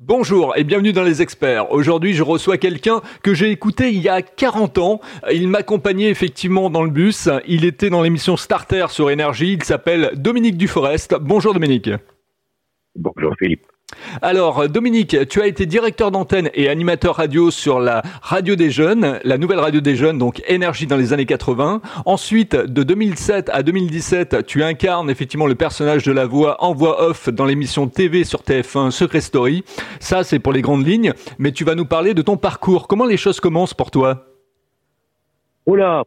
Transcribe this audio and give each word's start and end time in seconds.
Bonjour 0.00 0.56
et 0.56 0.62
bienvenue 0.62 0.92
dans 0.92 1.02
les 1.02 1.22
experts. 1.22 1.72
Aujourd'hui, 1.72 2.12
je 2.12 2.22
reçois 2.22 2.56
quelqu'un 2.56 3.00
que 3.24 3.34
j'ai 3.34 3.50
écouté 3.50 3.90
il 3.90 4.00
y 4.00 4.08
a 4.08 4.22
40 4.22 4.78
ans. 4.78 5.00
Il 5.32 5.48
m'accompagnait 5.48 6.08
effectivement 6.08 6.70
dans 6.70 6.84
le 6.84 6.90
bus. 6.90 7.28
Il 7.48 7.64
était 7.64 7.90
dans 7.90 8.00
l'émission 8.00 8.36
Starter 8.36 8.86
sur 8.90 9.10
Énergie. 9.10 9.54
Il 9.54 9.64
s'appelle 9.64 10.12
Dominique 10.14 10.56
Duforest. 10.56 11.16
Bonjour 11.20 11.52
Dominique. 11.52 11.90
Bonjour 12.94 13.34
Philippe. 13.40 13.66
Alors, 14.22 14.68
Dominique, 14.68 15.16
tu 15.28 15.40
as 15.40 15.46
été 15.46 15.66
directeur 15.66 16.10
d'antenne 16.10 16.50
et 16.54 16.68
animateur 16.68 17.16
radio 17.16 17.50
sur 17.50 17.80
la 17.80 18.02
radio 18.22 18.56
des 18.56 18.70
jeunes, 18.70 19.18
la 19.24 19.38
nouvelle 19.38 19.60
radio 19.60 19.80
des 19.80 19.96
jeunes, 19.96 20.18
donc 20.18 20.42
énergie 20.46 20.86
dans 20.86 20.96
les 20.96 21.12
années 21.12 21.26
80. 21.26 21.80
Ensuite, 22.04 22.54
de 22.54 22.82
2007 22.82 23.50
à 23.50 23.62
2017, 23.62 24.46
tu 24.46 24.62
incarnes 24.62 25.10
effectivement 25.10 25.46
le 25.46 25.54
personnage 25.54 26.04
de 26.04 26.12
la 26.12 26.26
voix 26.26 26.62
en 26.62 26.74
voix 26.74 27.02
off 27.08 27.28
dans 27.28 27.44
l'émission 27.44 27.88
TV 27.88 28.24
sur 28.24 28.40
TF1 28.42 28.90
Secret 28.90 29.20
Story. 29.20 29.64
Ça, 30.00 30.24
c'est 30.24 30.38
pour 30.38 30.52
les 30.52 30.62
grandes 30.62 30.86
lignes. 30.86 31.12
Mais 31.38 31.52
tu 31.52 31.64
vas 31.64 31.74
nous 31.74 31.86
parler 31.86 32.14
de 32.14 32.22
ton 32.22 32.36
parcours. 32.36 32.88
Comment 32.88 33.06
les 33.06 33.16
choses 33.16 33.40
commencent 33.40 33.74
pour 33.74 33.90
toi? 33.90 34.26
Oula, 35.66 36.04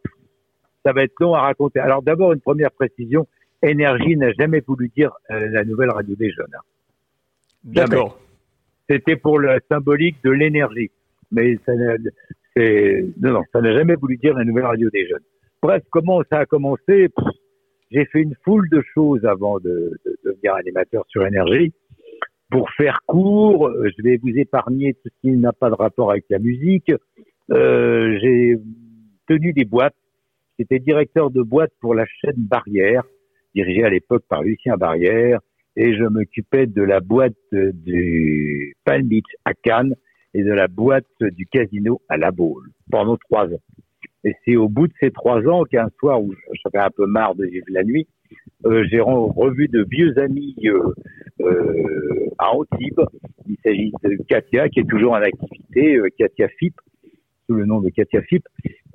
ça 0.85 0.93
va 0.93 1.03
être 1.03 1.13
long 1.19 1.35
à 1.35 1.41
raconter. 1.41 1.79
Alors 1.79 2.01
d'abord, 2.01 2.33
une 2.33 2.41
première 2.41 2.71
précision. 2.71 3.27
Énergie 3.63 4.17
n'a 4.17 4.31
jamais 4.33 4.61
voulu 4.67 4.91
dire 4.95 5.11
euh, 5.29 5.47
la 5.51 5.63
nouvelle 5.63 5.91
radio 5.91 6.15
des 6.15 6.31
jeunes. 6.31 6.55
D'accord. 7.63 8.19
C'était 8.89 9.15
pour 9.15 9.39
le 9.39 9.59
symbolique 9.69 10.17
de 10.23 10.31
l'énergie. 10.31 10.91
Mais 11.31 11.57
ça 11.65 11.73
n'a, 11.75 11.95
non, 12.57 13.31
non, 13.31 13.43
ça 13.53 13.61
n'a 13.61 13.73
jamais 13.73 13.95
voulu 13.95 14.17
dire 14.17 14.33
la 14.33 14.43
nouvelle 14.43 14.65
radio 14.65 14.89
des 14.89 15.07
jeunes. 15.07 15.23
Bref, 15.61 15.83
comment 15.91 16.21
ça 16.29 16.39
a 16.39 16.45
commencé? 16.45 17.09
J'ai 17.91 18.05
fait 18.05 18.21
une 18.21 18.35
foule 18.43 18.69
de 18.69 18.81
choses 18.93 19.25
avant 19.25 19.59
de, 19.59 19.99
de, 20.05 20.17
devenir 20.25 20.55
animateur 20.55 21.05
sur 21.07 21.25
énergie. 21.25 21.73
Pour 22.49 22.69
faire 22.71 22.99
court, 23.05 23.71
je 23.73 24.03
vais 24.03 24.17
vous 24.17 24.35
épargner 24.35 24.93
tout 24.95 25.09
ce 25.09 25.21
qui 25.21 25.37
n'a 25.37 25.53
pas 25.53 25.69
de 25.69 25.75
rapport 25.75 26.11
avec 26.11 26.25
la 26.29 26.39
musique. 26.39 26.91
Euh, 27.51 28.17
j'ai 28.21 28.57
tenu 29.27 29.53
des 29.53 29.65
boîtes. 29.65 29.95
J'étais 30.59 30.79
directeur 30.79 31.31
de 31.31 31.41
boîte 31.41 31.71
pour 31.79 31.95
la 31.95 32.05
chaîne 32.05 32.35
Barrière, 32.37 33.03
dirigée 33.55 33.83
à 33.83 33.89
l'époque 33.89 34.23
par 34.27 34.41
Lucien 34.41 34.75
Barrière 34.75 35.39
et 35.75 35.95
je 35.95 36.03
m'occupais 36.03 36.67
de 36.67 36.81
la 36.81 36.99
boîte 36.99 37.33
du 37.51 38.75
Palm 38.83 39.07
Beach 39.07 39.25
à 39.45 39.53
Cannes 39.53 39.95
et 40.33 40.43
de 40.43 40.51
la 40.51 40.67
boîte 40.67 41.05
du 41.19 41.45
casino 41.45 42.01
à 42.09 42.17
La 42.17 42.31
Baule 42.31 42.69
pendant 42.89 43.17
trois 43.17 43.45
ans. 43.45 43.61
Et 44.23 44.33
c'est 44.45 44.55
au 44.55 44.69
bout 44.69 44.87
de 44.87 44.93
ces 44.99 45.11
trois 45.11 45.41
ans 45.47 45.63
qu'un 45.63 45.89
soir 45.99 46.21
où 46.21 46.33
j'avais 46.63 46.83
un 46.83 46.91
peu 46.91 47.05
marre 47.07 47.35
de 47.35 47.45
vivre 47.45 47.65
la 47.69 47.83
nuit, 47.83 48.07
euh, 48.65 48.85
j'ai 48.89 48.99
revu 49.01 49.67
de 49.67 49.85
vieux 49.89 50.17
amis 50.19 50.55
euh, 50.65 50.93
euh, 51.41 52.29
à 52.37 52.51
Antibes. 52.51 53.01
Il 53.47 53.57
s'agit 53.63 53.91
de 54.03 54.17
Katia, 54.27 54.69
qui 54.69 54.81
est 54.81 54.89
toujours 54.89 55.13
en 55.13 55.21
activité, 55.21 55.95
euh, 55.95 56.07
Katia 56.17 56.47
Fip, 56.59 56.75
le 57.53 57.65
nom 57.65 57.81
de 57.81 57.89
Katia 57.89 58.21
Fip, 58.21 58.43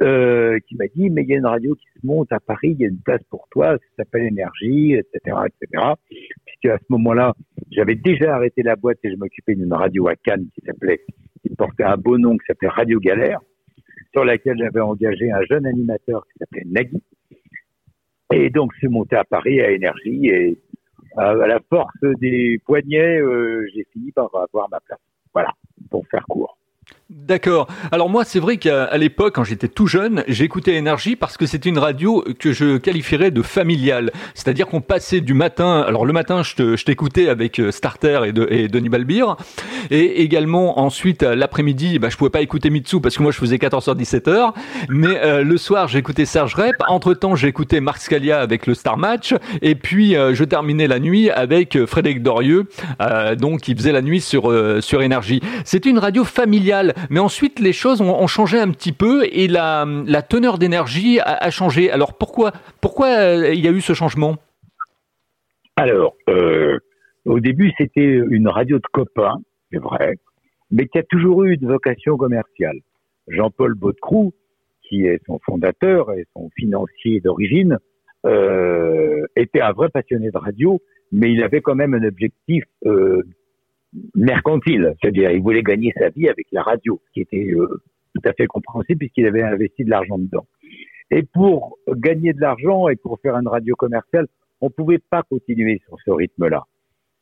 euh, 0.03 0.59
qui 0.69 0.77
m'a 0.77 0.87
dit, 0.95 1.11
mais 1.11 1.23
il 1.23 1.29
y 1.29 1.35
a 1.35 1.39
une 1.39 1.47
radio 1.47 1.75
qui 1.75 1.87
se 2.01 2.07
monte 2.07 2.33
à 2.33 2.41
Paris, 2.41 2.77
il 2.79 2.81
y 2.81 2.85
a 2.85 2.89
une 2.89 3.01
place 3.01 3.23
pour 3.31 3.49
toi, 3.51 3.73
ça 3.73 3.79
s'appelle 3.99 4.25
Énergie, 4.25 4.95
etc., 4.95 5.37
etc 5.47 5.95
à 6.69 6.79
ce 6.79 6.85
moment-là, 6.91 7.35
j'avais 7.71 7.95
déjà 7.95 8.35
arrêté 8.35 8.63
la 8.63 8.77
boîte 8.77 8.99
et 9.05 9.11
je 9.11 9.17
m'occupais 9.17 9.55
d'une 9.55 9.73
radio 9.73 10.09
à 10.09 10.17
Cannes 10.17 10.47
qui 10.55 10.65
s'appelait, 10.65 11.01
qui 11.43 11.55
portait 11.55 11.85
un 11.85 11.97
beau 11.97 12.19
nom 12.19 12.37
qui 12.37 12.47
s'appelait 12.47 12.69
Radio 12.69 12.99
Galère, 13.01 13.41
sur 14.13 14.25
laquelle 14.25 14.59
j'avais 14.59 14.81
engagé 14.81 15.31
un 15.31 15.43
jeune 15.49 15.67
animateur 15.67 16.25
qui 16.27 16.39
s'appelait 16.39 16.65
Nagui. 16.67 17.03
Et 18.33 18.51
donc, 18.51 18.73
je 18.75 18.79
suis 18.79 18.89
monté 18.89 19.17
à 19.17 19.25
Paris 19.25 19.61
à 19.61 19.71
Énergie 19.71 20.27
et 20.29 20.59
à 21.17 21.35
la 21.35 21.61
force 21.71 21.95
des 22.21 22.59
poignets, 22.65 23.21
euh, 23.21 23.67
j'ai 23.75 23.87
fini 23.93 24.13
par 24.13 24.29
avoir 24.35 24.69
ma 24.69 24.81
place. 24.81 24.99
Voilà, 25.33 25.53
pour 25.91 26.07
faire 26.09 26.25
court. 26.27 26.59
D'accord. 27.09 27.69
Alors 27.93 28.11
moi, 28.11 28.25
c'est 28.25 28.41
vrai 28.41 28.57
qu'à 28.57 28.97
l'époque, 28.97 29.37
quand 29.37 29.45
j'étais 29.45 29.69
tout 29.69 29.87
jeune, 29.87 30.25
j'écoutais 30.27 30.75
Énergie 30.75 31.15
parce 31.15 31.37
que 31.37 31.47
c'était 31.47 31.69
une 31.69 31.79
radio 31.79 32.25
que 32.41 32.51
je 32.53 32.79
qualifierais 32.79 33.31
de 33.31 33.43
familiale. 33.43 34.11
C'est-à-dire 34.35 34.67
qu'on 34.67 34.81
passait 34.81 35.21
du 35.21 35.33
matin. 35.33 35.85
Alors 35.87 36.05
le 36.05 36.13
matin, 36.13 36.43
je 36.43 36.83
t'écoutais 36.83 37.29
avec 37.29 37.61
euh, 37.61 37.71
Starter 37.71 38.23
et, 38.27 38.33
de, 38.33 38.67
Denis 38.67 38.89
Balbir, 38.89 39.37
et 39.93 40.23
également 40.23 40.81
ensuite 40.81 41.23
l'après-midi, 41.23 42.01
bah, 42.01 42.09
je 42.09 42.17
pouvais 42.17 42.31
pas 42.31 42.41
écouter 42.41 42.71
Mitsu 42.71 43.01
parce 43.01 43.17
que 43.17 43.23
moi 43.23 43.31
je 43.31 43.39
faisais 43.39 43.59
14h 43.59 43.97
17h. 43.97 44.53
Mais 44.89 45.17
euh, 45.23 45.45
le 45.45 45.59
soir, 45.59 45.87
j'écoutais 45.87 46.25
Serge 46.25 46.57
Rep. 46.57 46.75
Entre 46.89 47.15
temps, 47.15 47.37
j'écoutais 47.37 47.81
Marc 47.81 48.01
Scalia 48.01 48.41
avec 48.41 48.67
le 48.67 48.75
Star 48.75 48.99
Match, 48.99 49.33
et 49.63 49.77
puis 49.77 50.17
euh, 50.17 50.35
je 50.35 50.43
terminais 50.43 50.89
la 50.89 50.99
nuit 50.99 51.31
avec 51.31 51.85
Frédéric 51.87 52.25
Dorieux, 52.25 52.67
donc 53.39 53.61
qui 53.61 53.77
faisait 53.77 53.93
la 53.93 54.03
nuit 54.03 54.21
sur 54.21 54.53
sur 54.81 55.03
Énergie. 55.03 55.41
C'était 55.65 55.89
une 55.89 56.01
radio 56.01 56.25
familiale. 56.25 56.95
Mais 57.11 57.21
ensuite, 57.21 57.59
les 57.59 57.73
choses 57.73 58.01
ont, 58.01 58.27
changé 58.27 58.59
un 58.59 58.71
petit 58.71 58.93
peu 58.93 59.25
et 59.31 59.49
la, 59.49 59.87
teneur 60.29 60.59
d'énergie 60.59 61.21
a, 61.21 61.51
changé. 61.51 61.91
Alors 61.91 62.17
pourquoi, 62.17 62.53
pourquoi 62.81 63.09
euh, 63.09 63.55
il 63.55 63.65
y 63.65 63.69
a 63.69 63.71
eu 63.71 63.81
ce 63.81 63.93
changement? 63.93 64.37
Alors, 65.77 66.17
euh, 66.29 66.79
au 67.25 67.41
début, 67.41 67.73
c'était 67.77 68.21
une 68.31 68.49
radio 68.49 68.79
de 68.79 68.87
copains, 68.93 69.37
c'est 69.71 69.79
vrai, 69.79 70.15
mais 70.71 70.87
qui 70.87 70.99
a 70.99 71.03
toujours 71.03 71.45
eu 71.45 71.55
une 71.55 71.69
vocation 71.69 72.17
commerciale. 72.17 72.79
Jean-Paul 73.29 73.75
Baudecroux, 73.75 74.33
qui 74.83 75.07
est 75.07 75.21
son 75.27 75.39
fondateur 75.45 76.13
et 76.13 76.27
son 76.33 76.49
financier 76.57 77.21
d'origine, 77.21 77.79
euh, 78.25 79.25
était 79.37 79.61
un 79.61 79.73
vrai 79.73 79.89
passionné 79.89 80.31
de 80.31 80.39
radio, 80.39 80.81
mais 81.13 81.33
il 81.33 81.43
avait 81.43 81.61
quand 81.61 81.75
même 81.75 81.95
un 81.95 82.05
objectif 82.05 82.65
mercantile, 84.15 84.95
c'est-à-dire 85.01 85.31
il 85.31 85.43
voulait 85.43 85.63
gagner 85.63 85.93
sa 85.99 86.09
vie 86.11 86.29
avec 86.29 86.47
la 86.53 86.63
radio, 86.63 87.01
ce 87.07 87.13
qui 87.13 87.21
était 87.21 87.53
euh, 87.53 87.81
tout 88.15 88.29
à 88.29 88.33
fait 88.33 88.47
compréhensible 88.47 88.99
puisqu'il 88.99 89.27
avait 89.27 89.43
investi 89.43 89.85
de 89.85 89.91
l'argent 89.91 90.19
dedans. 90.19 90.47
Et 91.11 91.23
pour 91.23 91.79
gagner 91.89 92.33
de 92.33 92.41
l'argent 92.41 92.89
et 92.89 92.97
pour 92.97 93.21
faire 93.21 93.37
une 93.37 93.49
radio 93.49 93.75
commerciale, 93.77 94.27
on 94.61 94.71
pouvait 94.71 94.99
pas 94.99 95.23
continuer 95.23 95.81
sur 95.87 95.97
ce 96.05 96.11
rythme-là. 96.11 96.65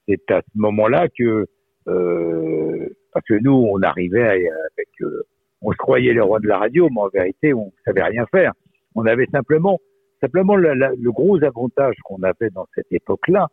C'est 0.09 0.31
à 0.31 0.41
ce 0.41 0.59
moment-là 0.59 1.09
que, 1.09 1.47
euh, 1.89 2.89
parce 3.13 3.27
que 3.27 3.34
nous, 3.34 3.53
on 3.53 3.83
arrivait 3.83 4.23
avec, 4.23 4.89
euh, 5.03 5.25
on 5.61 5.73
se 5.73 5.77
croyait 5.77 6.13
les 6.13 6.21
rois 6.21 6.41
de 6.41 6.47
la 6.47 6.59
radio, 6.59 6.89
mais 6.91 7.01
en 7.01 7.09
vérité, 7.09 7.53
on 7.53 7.73
savait 7.84 8.03
rien 8.03 8.25
faire. 8.27 8.53
On 8.95 9.07
avait 9.07 9.27
simplement, 9.33 9.79
simplement 10.21 10.57
le, 10.57 10.75
le 10.75 11.13
gros 11.13 11.43
avantage 11.43 11.97
qu'on 12.05 12.23
avait 12.23 12.51
dans 12.51 12.67
cette 12.75 12.91
époque-là, 12.91 13.49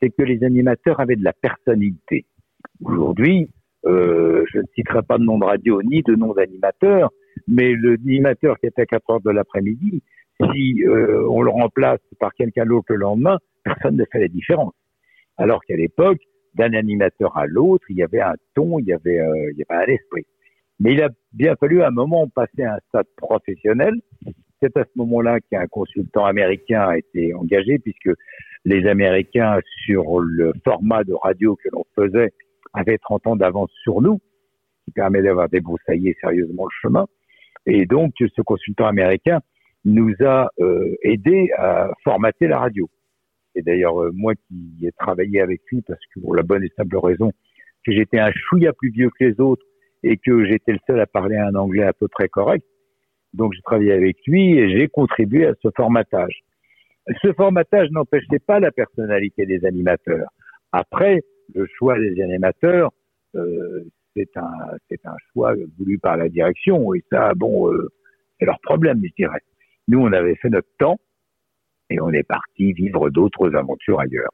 c'est 0.00 0.10
que 0.10 0.22
les 0.22 0.42
animateurs 0.44 1.00
avaient 1.00 1.16
de 1.16 1.24
la 1.24 1.32
personnalité. 1.32 2.24
Aujourd'hui, 2.84 3.50
euh, 3.86 4.44
je 4.52 4.58
ne 4.58 4.66
citerai 4.74 5.02
pas 5.02 5.18
de 5.18 5.24
nom 5.24 5.38
de 5.38 5.44
radio 5.44 5.82
ni 5.82 6.02
de 6.02 6.14
nom 6.14 6.34
d'animateur, 6.34 7.10
mais 7.46 7.74
l'animateur 7.74 8.58
qui 8.58 8.66
est 8.66 8.78
à 8.78 8.86
4 8.86 9.10
heures 9.10 9.20
de 9.20 9.30
l'après-midi, 9.30 10.02
si 10.40 10.84
euh, 10.84 11.26
on 11.28 11.42
le 11.42 11.50
remplace 11.50 12.00
par 12.20 12.32
quelqu'un 12.34 12.64
d'autre 12.64 12.86
le 12.90 12.96
lendemain, 12.96 13.38
personne 13.64 13.96
ne 13.96 14.04
fait 14.10 14.20
la 14.20 14.28
différence. 14.28 14.74
Alors 15.36 15.64
qu'à 15.64 15.76
l'époque, 15.76 16.18
d'un 16.54 16.72
animateur 16.74 17.36
à 17.36 17.46
l'autre, 17.46 17.84
il 17.88 17.96
y 17.96 18.02
avait 18.02 18.20
un 18.20 18.34
ton, 18.54 18.78
il 18.78 18.86
y 18.86 18.92
avait, 18.92 19.20
euh, 19.20 19.52
il 19.52 19.58
y 19.58 19.64
avait 19.68 19.84
un 19.84 19.92
esprit. 19.92 20.24
Mais 20.80 20.92
il 20.92 21.02
a 21.02 21.08
bien 21.32 21.54
fallu 21.56 21.82
à 21.82 21.88
un 21.88 21.92
moment 21.92 22.28
passer 22.28 22.62
à 22.62 22.74
un 22.74 22.78
stade 22.88 23.06
professionnel. 23.16 23.94
C'est 24.60 24.76
à 24.76 24.84
ce 24.84 24.90
moment-là 24.96 25.38
qu'un 25.50 25.66
consultant 25.66 26.24
américain 26.24 26.88
a 26.88 26.98
été 26.98 27.34
engagé, 27.34 27.78
puisque 27.78 28.10
les 28.64 28.86
Américains, 28.86 29.60
sur 29.84 30.20
le 30.20 30.52
format 30.64 31.04
de 31.04 31.14
radio 31.14 31.56
que 31.56 31.68
l'on 31.72 31.84
faisait, 31.94 32.32
avait 32.72 32.98
30 32.98 33.26
ans 33.26 33.36
d'avance 33.36 33.70
sur 33.82 34.00
nous, 34.00 34.20
qui 34.84 34.90
permet 34.92 35.22
d'avoir 35.22 35.48
débroussaillé 35.48 36.16
sérieusement 36.20 36.64
le 36.64 36.88
chemin. 36.88 37.06
Et 37.66 37.86
donc, 37.86 38.14
ce 38.18 38.42
consultant 38.42 38.86
américain 38.86 39.40
nous 39.84 40.12
a 40.20 40.50
euh, 40.60 40.94
aidé 41.02 41.50
à 41.56 41.90
formater 42.04 42.46
la 42.46 42.58
radio. 42.58 42.88
C'est 43.54 43.62
d'ailleurs 43.62 44.00
euh, 44.00 44.10
moi 44.14 44.34
qui 44.34 44.86
ai 44.86 44.92
travaillé 44.92 45.40
avec 45.40 45.60
lui 45.70 45.82
parce 45.82 46.00
que 46.14 46.20
pour 46.20 46.34
la 46.34 46.42
bonne 46.42 46.64
et 46.64 46.72
simple 46.76 46.96
raison 46.98 47.32
que 47.84 47.92
j'étais 47.92 48.18
un 48.18 48.32
chouïa 48.32 48.72
plus 48.72 48.90
vieux 48.90 49.10
que 49.10 49.24
les 49.24 49.40
autres 49.40 49.64
et 50.02 50.16
que 50.16 50.44
j'étais 50.44 50.72
le 50.72 50.78
seul 50.86 51.00
à 51.00 51.06
parler 51.06 51.36
un 51.36 51.54
anglais 51.54 51.84
à 51.84 51.92
peu 51.92 52.08
près 52.08 52.28
correct. 52.28 52.64
Donc 53.34 53.52
j'ai 53.54 53.62
travaillé 53.62 53.92
avec 53.92 54.16
lui 54.26 54.58
et 54.58 54.76
j'ai 54.76 54.88
contribué 54.88 55.46
à 55.46 55.54
ce 55.62 55.68
formatage. 55.76 56.40
Ce 57.22 57.32
formatage 57.32 57.90
n'empêchait 57.90 58.38
pas 58.46 58.60
la 58.60 58.70
personnalité 58.70 59.46
des 59.46 59.64
animateurs. 59.64 60.28
Après, 60.72 61.22
le 61.54 61.66
choix 61.78 61.98
des 61.98 62.20
animateurs, 62.22 62.90
euh, 63.34 63.84
c'est 64.14 64.36
un, 64.36 64.50
c'est 64.88 65.04
un 65.06 65.16
choix 65.32 65.54
voulu 65.78 65.98
par 65.98 66.16
la 66.16 66.28
direction. 66.28 66.94
Et 66.94 67.02
ça, 67.10 67.32
bon, 67.34 67.72
euh, 67.72 67.88
c'est 68.38 68.46
leur 68.46 68.60
problème, 68.60 69.00
je 69.02 69.12
dirais. 69.16 69.40
Nous, 69.86 70.00
on 70.00 70.12
avait 70.12 70.36
fait 70.36 70.50
notre 70.50 70.68
temps 70.78 70.98
et 71.90 72.00
on 72.00 72.10
est 72.10 72.24
parti 72.24 72.72
vivre 72.72 73.10
d'autres 73.10 73.54
aventures 73.54 74.00
ailleurs. 74.00 74.30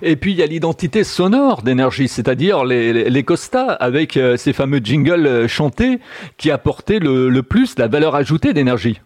Et 0.00 0.16
puis 0.16 0.32
il 0.32 0.38
y 0.38 0.42
a 0.42 0.46
l'identité 0.46 1.04
sonore 1.04 1.62
d'énergie, 1.62 2.08
c'est-à-dire 2.08 2.64
les, 2.64 3.08
les, 3.08 3.22
Costa 3.22 3.70
avec 3.70 4.16
euh, 4.16 4.36
ces 4.36 4.52
fameux 4.52 4.80
jingles 4.82 5.46
chantés 5.46 6.00
qui 6.36 6.50
apportaient 6.50 6.98
le, 6.98 7.28
le 7.28 7.42
plus 7.44 7.78
la 7.78 7.86
valeur 7.86 8.16
ajoutée 8.16 8.52
d'énergie. 8.52 9.00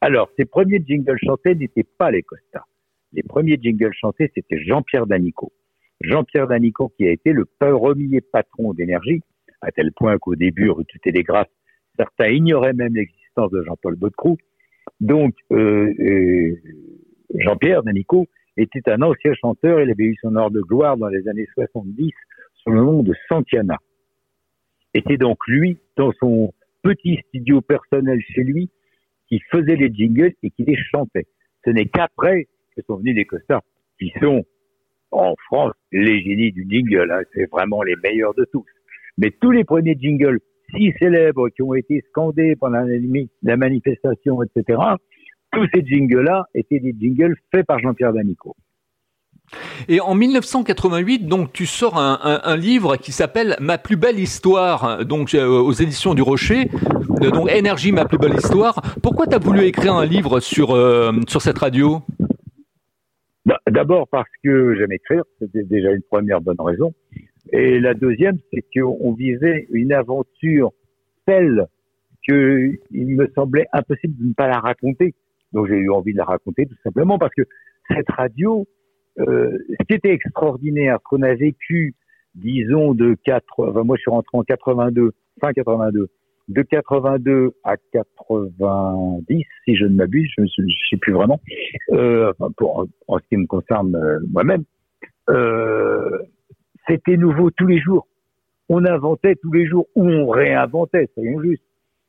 Alors, 0.00 0.30
ces 0.38 0.46
premiers 0.46 0.82
jingles 0.86 1.18
chantés 1.22 1.54
n'étaient 1.54 1.86
pas 1.98 2.10
les 2.10 2.22
Costa. 2.22 2.64
Les 3.12 3.22
premiers 3.22 3.58
jingles 3.60 3.92
chantés, 3.92 4.30
c'était 4.34 4.62
Jean-Pierre 4.62 5.06
Danico. 5.06 5.52
Jean-Pierre 6.00 6.48
Danico, 6.48 6.92
qui 6.96 7.06
a 7.06 7.10
été 7.10 7.32
le 7.32 7.44
premier 7.44 8.20
patron 8.20 8.74
d'énergie, 8.74 9.22
à 9.60 9.70
tel 9.72 9.92
point 9.92 10.18
qu'au 10.18 10.34
début, 10.34 10.70
rue 10.70 10.84
du 10.84 10.98
Télégraphe, 11.00 11.48
certains 11.96 12.28
ignoraient 12.28 12.72
même 12.72 12.94
l'existence 12.94 13.50
de 13.50 13.62
Jean-Paul 13.62 13.96
Baudecroux. 13.96 14.36
Donc, 15.00 15.34
euh, 15.52 15.92
euh, 15.98 16.56
Jean-Pierre 17.34 17.82
Danico 17.82 18.26
était 18.56 18.88
un 18.90 19.02
ancien 19.02 19.32
chanteur, 19.34 19.80
il 19.80 19.90
avait 19.90 20.04
eu 20.04 20.16
son 20.20 20.36
heure 20.36 20.50
de 20.50 20.60
gloire 20.60 20.96
dans 20.96 21.08
les 21.08 21.26
années 21.28 21.48
70 21.54 22.10
sous 22.54 22.70
le 22.70 22.80
nom 22.80 23.02
de 23.02 23.14
Santiana. 23.28 23.78
Était 24.92 25.16
donc 25.16 25.38
lui, 25.48 25.78
dans 25.96 26.12
son 26.20 26.52
petit 26.82 27.18
studio 27.28 27.60
personnel 27.60 28.20
chez 28.20 28.44
lui, 28.44 28.70
qui 29.28 29.40
faisait 29.50 29.76
les 29.76 29.92
jingles 29.92 30.34
et 30.42 30.50
qui 30.50 30.64
les 30.64 30.76
chantait. 30.76 31.26
Ce 31.64 31.70
n'est 31.70 31.86
qu'après 31.86 32.46
que 32.76 32.82
sont 32.82 32.96
venus 32.96 33.16
les 33.16 33.24
costards, 33.24 33.62
qui 33.98 34.12
sont 34.20 34.44
en 35.14 35.34
France 35.46 35.72
les 35.92 36.22
génies 36.22 36.52
du 36.52 36.66
jingle. 36.68 37.10
Hein. 37.10 37.22
c'est 37.34 37.50
vraiment 37.50 37.82
les 37.82 37.94
meilleurs 38.02 38.34
de 38.34 38.44
tous. 38.52 38.64
Mais 39.18 39.30
tous 39.40 39.50
les 39.50 39.64
premiers 39.64 39.96
jingles 39.98 40.38
si 40.74 40.92
célèbres 40.98 41.48
qui 41.50 41.62
ont 41.62 41.74
été 41.74 42.02
scandés 42.10 42.56
pendant 42.56 42.84
la, 43.42 43.56
manifestation, 43.56 44.42
etc., 44.42 44.78
tous 45.52 45.66
ces 45.72 45.84
jingles-là 45.84 46.46
étaient 46.54 46.80
des 46.80 46.94
jingles 46.98 47.36
faits 47.52 47.66
par 47.66 47.78
Jean-Pierre 47.78 48.12
Danico. 48.12 48.56
Et 49.88 50.00
en 50.00 50.14
1988, 50.14 51.28
donc 51.28 51.52
tu 51.52 51.66
sors 51.66 51.98
un, 51.98 52.56
livre 52.56 52.96
qui 52.96 53.12
s'appelle 53.12 53.56
Ma 53.60 53.76
plus 53.76 53.96
belle 53.96 54.18
histoire, 54.18 55.04
donc 55.04 55.34
euh, 55.34 55.46
aux 55.46 55.72
éditions 55.72 56.14
du 56.14 56.22
Rocher, 56.22 56.70
euh, 57.22 57.30
donc 57.30 57.50
Énergie, 57.52 57.92
ma 57.92 58.06
plus 58.06 58.16
belle 58.16 58.34
histoire. 58.34 58.80
Pourquoi 59.02 59.26
tu 59.26 59.34
as 59.34 59.38
voulu 59.38 59.64
écrire 59.64 59.94
un 59.94 60.06
livre 60.06 60.40
sur 60.40 60.74
euh, 60.74 61.12
sur 61.28 61.42
cette 61.42 61.58
radio? 61.58 62.02
Bah, 63.44 63.60
D'abord 63.70 64.08
parce 64.08 64.30
que 64.42 64.74
j'aime 64.76 64.92
écrire, 64.92 65.22
c'était 65.38 65.64
déjà 65.64 65.92
une 65.92 66.02
première 66.02 66.40
bonne 66.40 66.60
raison. 66.60 66.94
Et 67.52 67.78
la 67.78 67.94
deuxième, 67.94 68.38
c'est 68.52 68.64
qu'on 68.74 69.12
visait 69.12 69.66
une 69.70 69.92
aventure 69.92 70.72
telle 71.26 71.66
qu'il 72.26 72.78
me 72.92 73.30
semblait 73.34 73.66
impossible 73.72 74.14
de 74.18 74.28
ne 74.28 74.32
pas 74.32 74.48
la 74.48 74.58
raconter. 74.58 75.14
Donc 75.52 75.68
j'ai 75.68 75.76
eu 75.76 75.90
envie 75.90 76.12
de 76.12 76.18
la 76.18 76.24
raconter 76.24 76.66
tout 76.66 76.76
simplement 76.82 77.18
parce 77.18 77.34
que 77.34 77.42
cette 77.88 78.10
radio, 78.10 78.66
euh, 79.20 79.58
ce 79.68 79.86
qui 79.86 79.94
était 79.94 80.12
extraordinaire, 80.12 80.98
qu'on 81.04 81.22
a 81.22 81.34
vécu, 81.34 81.94
disons, 82.34 82.94
de 82.94 83.16
4, 83.24 83.44
enfin, 83.58 83.84
moi 83.84 83.96
je 83.96 84.02
suis 84.02 84.10
rentré 84.10 84.36
en 84.38 84.42
82, 84.42 85.12
fin 85.40 85.52
82, 85.52 86.08
de 86.48 86.62
82 86.62 87.52
à 87.64 87.76
90, 87.92 89.44
si 89.64 89.76
je 89.76 89.84
ne 89.84 89.94
m'abuse, 89.94 90.30
je 90.36 90.42
ne 90.42 90.68
sais 90.90 90.96
plus 90.96 91.12
vraiment, 91.12 91.40
euh, 91.92 92.32
pour, 92.56 92.86
en 93.08 93.18
ce 93.18 93.24
qui 93.28 93.36
me 93.36 93.46
concerne 93.46 93.94
euh, 93.96 94.18
moi-même, 94.30 94.64
euh, 95.30 96.18
c'était 96.86 97.16
nouveau 97.16 97.50
tous 97.50 97.66
les 97.66 97.80
jours. 97.80 98.06
On 98.68 98.84
inventait 98.84 99.36
tous 99.36 99.52
les 99.52 99.66
jours, 99.66 99.86
ou 99.94 100.08
on 100.08 100.28
réinventait, 100.28 101.08
soyons 101.14 101.40
justes. 101.42 101.64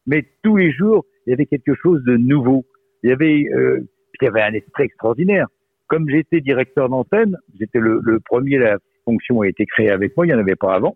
Mais 0.07 0.25
tous 0.43 0.57
les 0.57 0.71
jours, 0.71 1.05
il 1.25 1.31
y 1.31 1.33
avait 1.33 1.45
quelque 1.45 1.73
chose 1.75 2.03
de 2.03 2.17
nouveau. 2.17 2.65
Il 3.03 3.09
y 3.09 3.13
avait, 3.13 3.45
euh, 3.53 3.81
il 4.21 4.25
y 4.25 4.27
avait 4.27 4.41
un 4.41 4.53
esprit 4.53 4.83
extraordinaire. 4.83 5.47
Comme 5.87 6.09
j'étais 6.09 6.41
directeur 6.41 6.89
d'antenne, 6.89 7.37
j'étais 7.59 7.79
le, 7.79 7.99
le, 8.03 8.19
premier, 8.19 8.57
la 8.57 8.77
fonction 9.05 9.41
a 9.41 9.47
été 9.47 9.65
créée 9.65 9.91
avec 9.91 10.15
moi, 10.17 10.25
il 10.25 10.29
n'y 10.29 10.35
en 10.35 10.39
avait 10.39 10.55
pas 10.55 10.73
avant. 10.73 10.95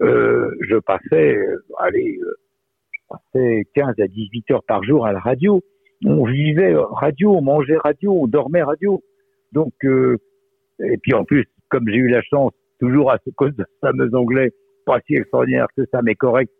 Euh, 0.00 0.54
je 0.60 0.76
passais, 0.76 1.38
allez, 1.78 2.20
je 3.10 3.16
passais 3.16 3.64
15 3.74 3.94
à 4.00 4.06
18 4.06 4.50
heures 4.52 4.64
par 4.66 4.82
jour 4.84 5.06
à 5.06 5.12
la 5.12 5.20
radio. 5.20 5.62
On 6.04 6.24
vivait 6.24 6.74
radio, 6.76 7.32
on 7.32 7.42
mangeait 7.42 7.78
radio, 7.78 8.12
on 8.12 8.26
dormait 8.26 8.62
radio. 8.62 9.02
Donc, 9.52 9.72
euh, 9.84 10.16
et 10.80 10.96
puis 10.98 11.14
en 11.14 11.24
plus, 11.24 11.44
comme 11.68 11.88
j'ai 11.88 11.96
eu 11.96 12.08
la 12.08 12.22
chance, 12.22 12.52
toujours 12.80 13.10
à 13.10 13.18
cause 13.36 13.54
de 13.56 13.64
ce 13.64 13.86
fameux 13.86 14.14
anglais, 14.14 14.52
pas 14.86 15.00
si 15.06 15.14
extraordinaire 15.14 15.66
que 15.76 15.84
ça, 15.92 16.00
mais 16.02 16.14
correct, 16.14 16.52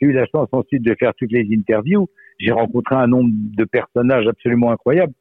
j'ai 0.00 0.08
eu 0.08 0.12
la 0.12 0.26
chance 0.26 0.48
ensuite 0.52 0.82
de 0.82 0.94
faire 0.98 1.12
toutes 1.14 1.32
les 1.32 1.46
interviews. 1.52 2.08
J'ai 2.38 2.50
rencontré 2.50 2.96
un 2.96 3.06
nombre 3.06 3.30
de 3.56 3.64
personnages 3.64 4.26
absolument 4.26 4.72
incroyables 4.72 5.12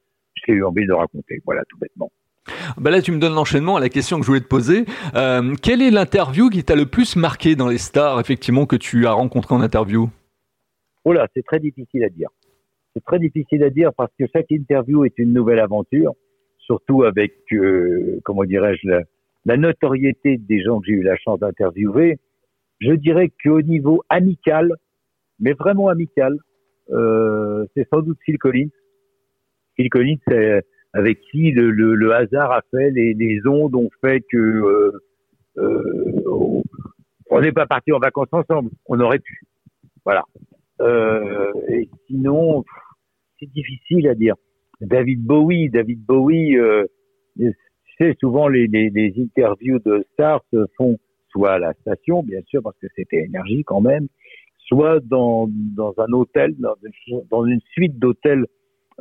j'ai 0.48 0.54
eu 0.54 0.64
envie 0.64 0.86
de 0.86 0.94
raconter. 0.94 1.42
Voilà, 1.46 1.62
tout 1.70 1.78
bêtement. 1.78 2.12
Ben 2.78 2.90
là, 2.90 3.02
tu 3.02 3.12
me 3.12 3.20
donnes 3.20 3.36
l'enchaînement 3.36 3.78
à 3.78 3.80
la 3.80 3.90
question 3.90 4.18
que 4.18 4.24
je 4.24 4.28
voulais 4.28 4.42
te 4.42 4.48
poser. 4.48 4.86
Euh, 5.16 5.54
quelle 5.62 5.82
est 5.82 5.92
l'interview 5.92 6.50
qui 6.50 6.64
t'a 6.64 6.76
le 6.76 6.86
plus 6.86 7.16
marqué 7.16 7.56
dans 7.56 7.68
les 7.68 7.78
stars, 7.78 8.20
effectivement, 8.20 8.66
que 8.66 8.76
tu 8.76 9.06
as 9.06 9.12
rencontré 9.12 9.54
en 9.54 9.62
interview? 9.62 10.10
Oh 11.06 11.14
là, 11.14 11.28
c'est 11.36 11.44
très 11.44 11.60
difficile 11.60 12.04
à 12.04 12.10
dire. 12.10 12.30
C'est 12.94 13.04
très 13.04 13.20
difficile 13.20 13.64
à 13.64 13.70
dire 13.70 13.92
parce 13.94 14.12
que 14.20 14.26
chaque 14.34 14.52
interview 14.52 15.06
est 15.06 15.18
une 15.18 15.34
nouvelle 15.34 15.60
aventure, 15.60 16.14
surtout 16.60 17.04
avec, 17.04 17.34
euh, 17.54 18.20
comment 18.24 18.44
dirais-je, 18.44 18.88
la, 19.46 19.58
notoriété 19.58 20.38
des 20.38 20.62
gens 20.62 20.80
que 20.80 20.88
j'ai 20.88 20.94
eu 20.94 21.04
la 21.04 21.18
chance 21.18 21.40
d'interviewer. 21.40 22.20
Je 22.80 22.92
dirais 22.94 23.32
qu'au 23.44 23.62
niveau 23.62 24.04
amical, 24.10 24.76
mais 25.40 25.54
vraiment 25.54 25.88
amical, 25.88 26.38
euh, 26.92 27.66
c'est 27.76 27.88
sans 27.90 28.02
doute 28.02 28.18
Phil 28.26 28.38
Collins 28.38 28.70
Phil 29.76 29.90
Collins, 29.90 30.18
c'est 30.28 30.64
avec 30.94 31.22
qui 31.32 31.52
le, 31.52 31.72
le, 31.72 31.96
le, 31.96 32.14
hasard 32.14 32.52
a 32.52 32.62
fait 32.72 32.92
les, 32.92 33.14
les 33.14 33.40
ondes 33.48 33.76
ont 33.76 33.90
fait 34.02 34.22
que 34.30 34.38
euh, 34.38 35.04
euh, 35.58 36.62
on 37.30 37.42
n'est 37.42 37.54
pas 37.54 37.66
parti 37.66 37.92
en 37.92 38.00
vacances 38.00 38.28
ensemble. 38.32 38.72
On 38.88 39.00
aurait 39.00 39.20
pu. 39.20 39.42
Voilà. 40.04 40.24
Euh, 40.82 41.52
et 41.70 41.90
sinon, 42.08 42.64
c'est 43.40 43.50
difficile 43.52 44.08
à 44.08 44.16
dire. 44.16 44.36
David 44.82 45.24
Bowie, 45.24 45.70
David 45.70 46.04
Bowie, 46.06 46.58
euh, 46.58 46.86
tu 47.38 47.54
sais, 47.98 48.16
souvent 48.20 48.48
les, 48.48 48.68
interviews 49.18 49.80
de 49.80 50.06
stars 50.14 50.44
se 50.52 50.66
font 50.78 50.98
soit 51.30 51.54
à 51.54 51.60
la 51.60 51.74
station, 51.74 52.24
bien 52.24 52.42
sûr, 52.48 52.62
parce 52.62 52.78
que 52.80 52.88
c'était 52.96 53.24
énergie 53.24 53.64
quand 53.64 53.82
même, 53.82 54.08
soit 54.58 55.00
dans, 55.02 55.48
un 55.78 56.12
hôtel, 56.12 56.56
dans 56.58 57.46
une, 57.46 57.60
suite 57.72 58.00
d'hôtels 58.00 58.46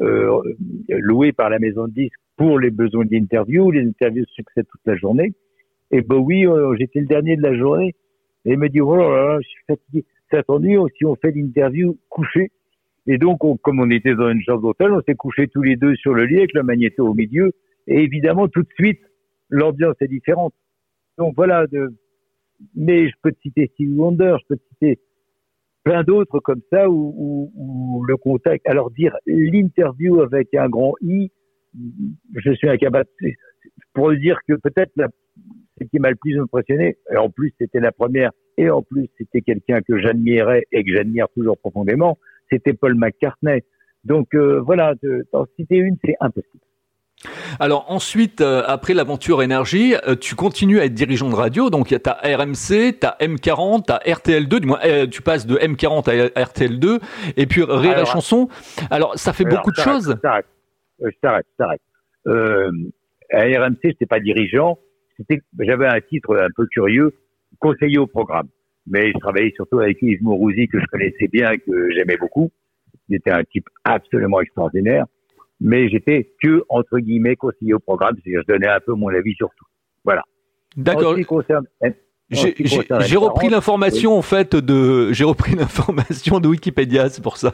euh, 0.00 0.41
loué 0.88 1.32
par 1.32 1.50
la 1.50 1.59
maison 1.59 1.88
de 1.88 1.93
disques 1.93 2.21
pour 2.37 2.59
les 2.59 2.71
besoins 2.71 3.05
d'interview. 3.05 3.71
Les 3.71 3.87
interviews 3.87 4.25
succèdent 4.27 4.69
toute 4.71 4.87
la 4.87 4.97
journée. 4.97 5.32
Et 5.91 6.03
Bowie, 6.03 6.47
euh, 6.47 6.75
j'étais 6.79 7.00
le 7.00 7.06
dernier 7.06 7.37
de 7.37 7.43
la 7.43 7.56
journée, 7.56 7.94
et 8.44 8.53
il 8.53 8.59
me 8.59 8.69
dit, 8.69 8.81
oh 8.81 8.97
là 8.97 9.09
là, 9.09 9.38
je 9.41 9.49
suis 9.49 9.65
fatigué. 9.67 10.05
C'est 10.31 10.38
attendu 10.38 10.77
si 10.97 11.05
on 11.05 11.17
fait 11.17 11.32
l'interview 11.32 11.99
couché. 12.09 12.50
Et 13.06 13.19
donc, 13.19 13.41
comme 13.62 13.81
on 13.81 13.91
était 13.91 14.15
dans 14.15 14.31
une 14.31 14.43
chambre 14.43 14.62
d'hôtel, 14.62 14.93
on 14.93 15.03
s'est 15.03 15.15
couché 15.15 15.49
tous 15.49 15.62
les 15.62 15.77
deux 15.77 15.97
sur 15.97 16.15
le 16.15 16.27
lit 16.27 16.38
avec 16.38 16.53
le 16.55 16.62
magnéto 16.62 17.06
au 17.06 17.15
milieu. 17.15 17.53
Et 17.87 18.03
évidemment, 18.03 18.49
tout 18.49 18.62
de 18.62 18.69
suite, 18.75 19.00
l'ambiance 19.49 19.97
est 20.00 20.09
différente. 20.09 20.55
Donc 21.19 21.35
voilà, 21.35 21.67
mais 22.75 23.09
je 23.09 23.15
peux 23.23 23.32
te 23.32 23.41
citer 23.41 23.71
Steve 23.75 23.99
Wonder, 23.99 24.37
je 24.41 24.47
peux 24.49 24.56
te 24.56 24.69
citer 24.69 25.01
plein 25.82 26.05
d'autres 26.05 26.41
comme 26.41 26.60
ça 26.70 26.89
où, 26.89 27.51
où, 27.55 28.05
le 28.05 28.17
contact. 28.17 28.67
Alors 28.69 28.91
dire 28.91 29.17
l'interview 29.27 30.20
avec 30.20 30.55
un 30.55 30.69
grand 30.69 30.94
I, 31.01 31.31
je 32.37 32.53
suis 32.53 32.69
incapable 32.69 33.08
pour 33.94 34.13
dire 34.15 34.39
que 34.46 34.55
peut-être 34.55 34.93
ce 35.81 35.84
qui 35.84 35.99
m'a 35.99 36.10
le 36.10 36.17
plus 36.17 36.39
impressionné, 36.39 36.96
et 37.10 37.17
en 37.17 37.31
plus 37.31 37.53
c'était 37.58 37.81
la 37.81 37.93
première, 37.93 38.31
et 38.60 38.70
en 38.70 38.82
plus 38.82 39.08
c'était 39.19 39.40
quelqu'un 39.40 39.81
que 39.81 39.98
j'admirais 39.98 40.64
et 40.70 40.84
que 40.84 40.93
j'admire 40.93 41.26
toujours 41.34 41.58
profondément, 41.58 42.19
c'était 42.50 42.74
Paul 42.74 42.94
McCartney. 42.94 43.62
Donc 44.05 44.34
euh, 44.34 44.60
voilà, 44.60 44.94
d'en 45.32 45.46
citer 45.56 45.76
une, 45.76 45.96
c'est 46.05 46.17
impossible. 46.20 46.64
Alors 47.58 47.90
ensuite, 47.90 48.40
euh, 48.40 48.62
après 48.67 48.94
l'aventure 48.94 49.43
énergie, 49.43 49.94
euh, 50.06 50.14
tu 50.14 50.34
continues 50.34 50.81
à 50.81 50.84
être 50.84 50.94
dirigeant 50.94 51.29
de 51.29 51.34
radio. 51.34 51.69
Donc 51.70 51.90
il 51.90 51.94
y 51.94 51.96
a 51.96 52.00
ta 52.00 52.12
RMC, 52.22 52.98
ta 52.98 53.17
M40, 53.20 53.84
ta 53.86 53.98
RTL2. 53.98 54.60
Du 54.60 54.67
moins, 54.67 54.79
euh, 54.84 55.06
tu 55.06 55.20
passes 55.22 55.46
de 55.46 55.56
M40 55.56 56.08
à 56.08 56.43
RTL2. 56.43 57.00
Et 57.36 57.46
puis 57.46 57.62
Rire 57.62 57.96
la 57.96 58.05
chanson. 58.05 58.48
Alors 58.90 59.19
ça 59.19 59.32
fait 59.32 59.44
beaucoup 59.44 59.70
de 59.70 59.76
choses. 59.76 60.14
Je 60.17 60.20
t'arrête, 60.20 60.46
je 61.00 61.19
t'arrête, 61.20 61.81
je 62.26 62.70
à 63.32 63.43
RMC, 63.43 63.79
j'étais 63.84 64.06
pas 64.06 64.20
dirigeant. 64.20 64.79
J'avais 65.58 65.86
un 65.86 66.00
titre 66.00 66.36
un 66.36 66.48
peu 66.56 66.67
curieux, 66.67 67.14
conseiller 67.60 67.98
au 67.98 68.06
programme. 68.06 68.48
Mais 68.86 69.12
je 69.12 69.19
travaillais 69.19 69.52
surtout 69.55 69.79
avec 69.79 69.98
Yves 70.02 70.22
Mourouzi, 70.22 70.67
que 70.67 70.81
je 70.81 70.86
connaissais 70.86 71.29
bien, 71.29 71.56
que 71.56 71.90
j'aimais 71.93 72.17
beaucoup. 72.17 72.50
Il 73.08 73.17
était 73.17 73.31
un 73.31 73.44
type 73.44 73.69
absolument 73.84 74.40
extraordinaire 74.40 75.06
mais 75.60 75.88
j'étais 75.90 76.31
que, 76.43 76.64
entre 76.69 76.98
guillemets, 76.98 77.36
conseiller 77.36 77.74
au 77.74 77.79
programme, 77.79 78.17
c'est-à-dire 78.17 78.43
je 78.48 78.52
donnais 78.52 78.69
un 78.69 78.81
peu 78.81 78.94
mon 78.94 79.08
avis 79.08 79.34
sur 79.34 79.50
tout. 79.56 79.67
Voilà. 80.05 80.22
D'accord. 80.76 81.17
J'ai 82.31 83.17
repris 83.17 83.48
l'information 83.48 84.17
en 84.17 84.22
fait 84.22 84.56
de 84.56 85.12
j'ai 85.12 85.24
repris 85.24 85.55
l'information 85.56 86.40
de 86.40 86.48
Wikipédia, 86.48 87.08
c'est 87.10 87.22
pour 87.22 87.36
ça. 87.36 87.52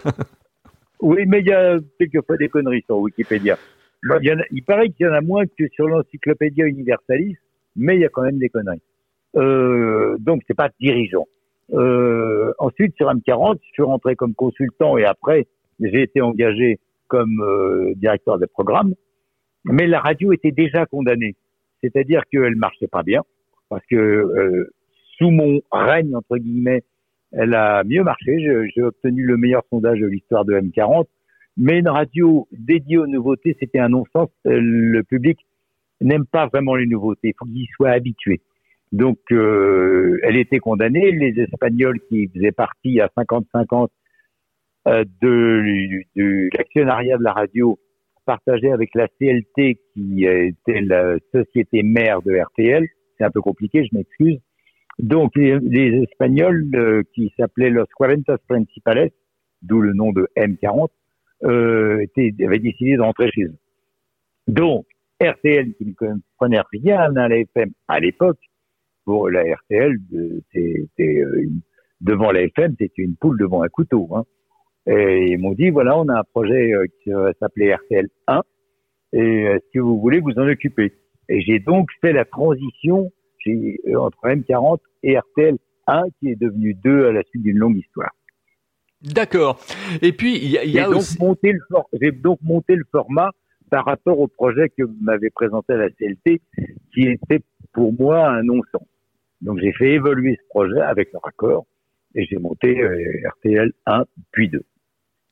Oui, 1.00 1.24
mais 1.26 1.40
il 1.40 1.46
y 1.46 1.52
a 1.52 1.78
quelquefois 1.98 2.36
des 2.36 2.48
conneries 2.48 2.82
sur 2.86 2.98
Wikipédia. 2.98 3.58
Il, 4.22 4.44
il 4.52 4.62
paraît 4.62 4.88
qu'il 4.90 5.06
y 5.06 5.08
en 5.08 5.12
a 5.12 5.20
moins 5.20 5.44
que 5.46 5.68
sur 5.74 5.88
l'encyclopédia 5.88 6.64
universaliste, 6.66 7.40
mais 7.74 7.96
il 7.96 8.00
y 8.00 8.04
a 8.04 8.08
quand 8.08 8.22
même 8.22 8.38
des 8.38 8.48
conneries. 8.48 8.82
Euh, 9.36 10.16
donc 10.18 10.42
c'est 10.46 10.56
pas 10.56 10.70
dirigeant. 10.80 11.26
Euh, 11.72 12.52
ensuite 12.58 12.94
sur 12.96 13.08
M40, 13.12 13.58
je 13.62 13.70
suis 13.72 13.82
rentré 13.82 14.14
comme 14.14 14.34
consultant 14.34 14.96
et 14.96 15.04
après 15.04 15.46
j'ai 15.80 16.02
été 16.02 16.20
engagé 16.20 16.78
comme 17.08 17.40
euh, 17.40 17.92
directeur 17.96 18.38
des 18.38 18.46
programmes, 18.46 18.94
mais 19.64 19.86
la 19.86 20.00
radio 20.00 20.32
était 20.32 20.52
déjà 20.52 20.86
condamnée. 20.86 21.34
c'est-à-dire 21.82 22.22
qu'elle 22.30 22.56
marchait 22.56 22.86
pas 22.86 23.02
bien, 23.02 23.22
parce 23.68 23.84
que 23.86 23.96
euh, 23.96 24.72
sous 25.18 25.30
mon 25.30 25.60
règne, 25.70 26.14
entre 26.14 26.38
guillemets, 26.38 26.82
elle 27.32 27.54
a 27.54 27.84
mieux 27.84 28.02
marché. 28.02 28.38
J'ai 28.74 28.82
obtenu 28.82 29.24
le 29.24 29.36
meilleur 29.36 29.62
sondage 29.70 29.98
de 29.98 30.06
l'histoire 30.06 30.44
de 30.44 30.54
M40. 30.54 31.06
Mais 31.56 31.78
une 31.78 31.88
radio 31.88 32.46
dédiée 32.52 32.98
aux 32.98 33.06
nouveautés, 33.06 33.56
c'était 33.58 33.78
un 33.78 33.88
non-sens. 33.88 34.28
Le 34.44 35.02
public 35.02 35.38
n'aime 36.00 36.26
pas 36.26 36.46
vraiment 36.46 36.74
les 36.74 36.86
nouveautés. 36.86 37.28
Il 37.28 37.34
faut 37.38 37.46
qu'il 37.46 37.66
soit 37.74 37.90
habitué. 37.90 38.40
Donc, 38.92 39.18
euh, 39.32 40.18
elle 40.22 40.36
était 40.36 40.58
condamnée. 40.58 41.12
Les 41.12 41.40
Espagnols 41.40 42.00
qui 42.08 42.28
faisaient 42.28 42.52
partie 42.52 43.00
à 43.00 43.08
50-50 43.16 43.88
euh, 44.88 45.04
de, 45.20 46.02
l'actionnariat 46.56 47.18
de 47.18 47.24
la 47.24 47.32
radio 47.32 47.78
partageaient 48.24 48.72
avec 48.72 48.90
la 48.94 49.08
CLT, 49.08 49.78
qui 49.92 50.24
était 50.24 50.80
la 50.80 51.16
société 51.32 51.82
mère 51.82 52.22
de 52.22 52.36
RTL. 52.36 52.86
C'est 53.18 53.24
un 53.24 53.30
peu 53.30 53.40
compliqué, 53.40 53.84
je 53.84 53.96
m'excuse. 53.96 54.40
Donc, 54.98 55.32
les, 55.36 56.02
Espagnols 56.02 56.64
euh, 56.74 57.02
qui 57.14 57.32
s'appelaient 57.36 57.70
Los 57.70 57.86
Cuarentas 57.96 58.38
Principales, 58.48 59.10
d'où 59.62 59.80
le 59.80 59.92
nom 59.92 60.12
de 60.12 60.28
M40, 60.36 60.88
euh, 61.44 61.98
étaient, 62.00 62.32
avaient 62.44 62.58
décidé 62.58 62.96
d'entrer 62.96 63.30
chez 63.30 63.44
eux. 63.44 63.58
Donc, 64.48 64.86
RTL, 65.20 65.74
qui 65.74 65.86
ne 65.86 65.92
comprenait 65.92 66.62
rien 66.72 67.14
à 67.16 67.28
la 67.28 67.38
FM 67.38 67.70
à 67.88 68.00
l'époque, 68.00 68.38
pour 69.06 69.30
la 69.30 69.42
RTL, 69.42 69.96
c'était 70.52 71.20
euh, 71.20 71.48
devant 72.02 72.30
la 72.32 72.42
FM, 72.42 72.74
c'était 72.78 73.02
une 73.02 73.16
poule 73.16 73.38
devant 73.38 73.62
un 73.62 73.68
couteau. 73.68 74.08
Hein. 74.14 74.24
Et 74.86 75.30
ils 75.30 75.38
m'ont 75.38 75.54
dit, 75.54 75.70
voilà, 75.70 75.96
on 75.96 76.08
a 76.08 76.18
un 76.18 76.24
projet 76.24 76.74
euh, 76.74 76.84
qui 77.02 77.10
va 77.10 77.32
s'appeler 77.40 77.72
RTL 77.72 78.08
1, 78.26 78.42
et 79.14 79.46
si 79.72 79.78
vous 79.78 79.98
voulez 79.98 80.20
vous 80.20 80.32
en 80.32 80.46
occuper. 80.48 80.92
Et 81.28 81.40
j'ai 81.40 81.60
donc 81.60 81.88
fait 82.02 82.12
la 82.12 82.26
transition 82.26 83.10
entre 83.96 84.18
M40 84.24 84.78
et 85.04 85.16
RTL 85.16 85.56
1 85.86 86.02
qui 86.18 86.30
est 86.30 86.40
devenu 86.40 86.74
2 86.74 87.06
à 87.06 87.12
la 87.12 87.22
suite 87.22 87.42
d'une 87.42 87.58
longue 87.58 87.78
histoire. 87.78 88.10
D'accord. 89.02 89.60
Et 90.02 90.12
puis 90.12 90.36
il 90.36 90.50
y 90.50 90.58
a, 90.58 90.64
y 90.64 90.80
a 90.80 90.88
aussi... 90.88 91.16
j'ai 92.00 92.10
donc 92.10 92.40
monté 92.42 92.74
le 92.74 92.84
format 92.90 93.30
par 93.70 93.84
rapport 93.84 94.18
au 94.18 94.26
projet 94.28 94.68
que 94.70 94.82
m'avait 95.00 95.30
présenté 95.30 95.74
la 95.74 95.90
CLT, 95.90 96.40
qui 96.92 97.08
était 97.08 97.40
pour 97.72 97.92
moi 97.92 98.28
un 98.28 98.42
non-sens. 98.42 98.86
Donc 99.40 99.58
j'ai 99.60 99.72
fait 99.72 99.92
évoluer 99.92 100.36
ce 100.40 100.48
projet 100.48 100.80
avec 100.80 101.12
leur 101.12 101.26
accord 101.26 101.66
et 102.14 102.24
j'ai 102.24 102.38
monté 102.38 102.80
euh, 102.80 103.28
RTL 103.28 103.72
1 103.86 104.04
puis 104.32 104.48
2. 104.48 104.62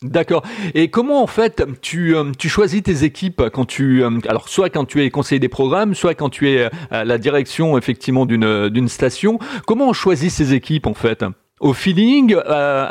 D'accord. 0.03 0.43
Et 0.75 0.89
comment 0.89 1.23
en 1.23 1.27
fait 1.27 1.65
tu, 1.81 2.15
euh, 2.15 2.33
tu 2.39 2.49
choisis 2.49 2.83
tes 2.83 3.05
équipes 3.05 3.43
quand 3.53 3.65
tu 3.65 4.03
euh, 4.03 4.11
alors 4.29 4.49
soit 4.49 4.69
quand 4.69 4.85
tu 4.85 5.03
es 5.03 5.09
conseiller 5.11 5.39
des 5.39 5.49
programmes, 5.49 5.95
soit 5.95 6.15
quand 6.15 6.29
tu 6.29 6.51
es 6.51 6.69
à 6.91 7.05
la 7.05 7.17
direction 7.17 7.79
effectivement 7.79 8.27
d'une 8.27 8.69
d'une 8.69 8.89
station. 8.89 9.39
Comment 9.67 9.89
on 9.89 9.93
choisit 9.95 10.31
ces 10.31 10.53
équipes 10.53 10.87
en 10.87 10.95
fait? 10.95 11.25
Au 11.61 11.73
feeling, 11.73 12.37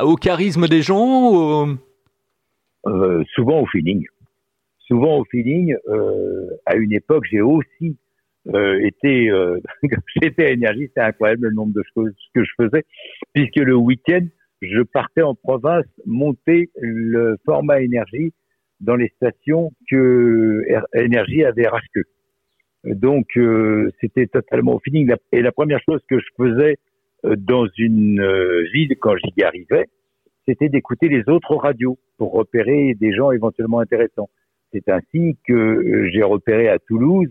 au 0.02 0.16
charisme 0.16 0.68
des 0.68 0.82
gens 0.82 1.68
euh, 2.88 3.24
Souvent 3.36 3.62
au 3.62 3.68
feeling. 3.68 4.06
Souvent 4.80 5.20
au 5.20 5.26
feeling. 5.26 5.76
à 6.66 6.76
une 6.76 6.94
époque, 6.94 7.26
j'ai 7.30 7.42
aussi 7.42 7.98
été 8.48 9.30
j'étais 10.22 10.46
à 10.46 10.52
énergie, 10.52 10.88
c'était 10.88 11.02
incroyable 11.02 11.48
le 11.48 11.54
nombre 11.54 11.74
de 11.74 11.84
choses 11.94 12.14
que 12.34 12.44
je 12.44 12.52
faisais, 12.58 12.84
puisque 13.34 13.58
le 13.58 13.76
week-end 13.76 14.26
je 14.62 14.82
partais 14.82 15.22
en 15.22 15.36
province 15.36 15.86
monter 16.06 16.70
le 16.80 17.38
format 17.46 17.82
énergie 17.82 18.34
dans 18.80 18.96
les 18.96 19.10
stations 19.16 19.72
que 19.90 20.64
énergie 20.94 21.44
avait 21.44 21.68
rachetées. 21.68 22.04
Donc 22.84 23.28
euh, 23.38 23.90
c'était 24.02 24.28
totalement 24.28 24.76
au 24.76 24.80
feeling. 24.80 25.14
Et 25.32 25.42
la 25.42 25.52
première 25.52 25.80
chose 25.88 26.02
que 26.10 26.20
je 26.20 26.26
faisais 26.38 26.78
euh, 27.26 27.36
dans 27.38 27.66
une 27.78 28.20
euh, 28.20 28.64
ville 28.74 28.96
quand 29.00 29.16
j'y 29.18 29.44
arrivais, 29.44 29.86
c'était 30.48 30.70
d'écouter 30.70 31.08
les 31.08 31.24
autres 31.30 31.56
radios 31.56 31.98
pour 32.18 32.34
repérer 32.34 32.96
des 33.00 33.14
gens 33.14 33.32
éventuellement 33.32 33.80
intéressants. 33.80 34.30
C'est 34.74 34.90
ainsi 34.90 35.38
que 35.48 36.10
j'ai 36.12 36.24
repéré 36.24 36.68
à 36.68 36.80
Toulouse 36.80 37.30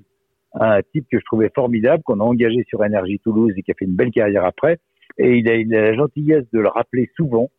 un 0.54 0.80
type 0.92 1.06
que 1.10 1.18
je 1.18 1.24
trouvais 1.24 1.50
formidable, 1.54 2.02
qu'on 2.02 2.20
a 2.20 2.24
engagé 2.24 2.64
sur 2.68 2.84
Énergie 2.84 3.18
Toulouse 3.20 3.52
et 3.56 3.62
qui 3.62 3.70
a 3.70 3.74
fait 3.74 3.86
une 3.86 3.96
belle 3.96 4.10
carrière 4.10 4.44
après, 4.44 4.78
et 5.18 5.38
il 5.38 5.48
a, 5.48 5.56
il 5.56 5.74
a 5.74 5.82
la 5.82 5.94
gentillesse 5.94 6.44
de 6.52 6.60
le 6.60 6.68
rappeler 6.68 7.10
souvent. 7.16 7.50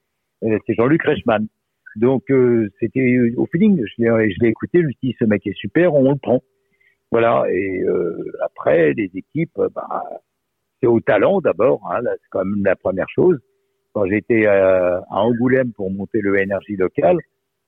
Euh, 0.44 0.58
c'est 0.66 0.74
Jean-Luc 0.76 1.04
Reichmann. 1.04 1.48
Donc 1.96 2.24
euh, 2.32 2.70
c'était 2.80 3.20
au 3.38 3.46
feeling. 3.46 3.84
Je 3.86 4.42
l'ai 4.42 4.50
écouté, 4.50 4.80
je 4.80 4.86
lui 4.86 4.98
ai 5.04 5.08
dit 5.08 5.16
ce 5.20 5.26
mec 5.26 5.46
est 5.46 5.56
super, 5.56 5.94
on 5.94 6.12
le 6.12 6.18
prend. 6.18 6.42
Voilà. 7.12 7.46
Et 7.52 7.82
euh, 7.84 8.32
après 8.42 8.94
les 8.94 9.12
équipes, 9.14 9.60
bah, 9.76 10.04
c'est 10.82 10.88
au 10.88 11.00
talent 11.00 11.40
d'abord. 11.42 11.82
Hein, 11.92 12.02
c'est 12.04 12.30
quand 12.32 12.44
même 12.44 12.64
la 12.64 12.76
première 12.76 13.10
chose. 13.10 13.38
Quand 13.94 14.08
j'étais 14.08 14.48
à, 14.48 15.04
Angoulême 15.12 15.72
pour 15.74 15.92
monter 15.92 16.20
le 16.22 16.40
énergie 16.40 16.76
locale, 16.76 17.18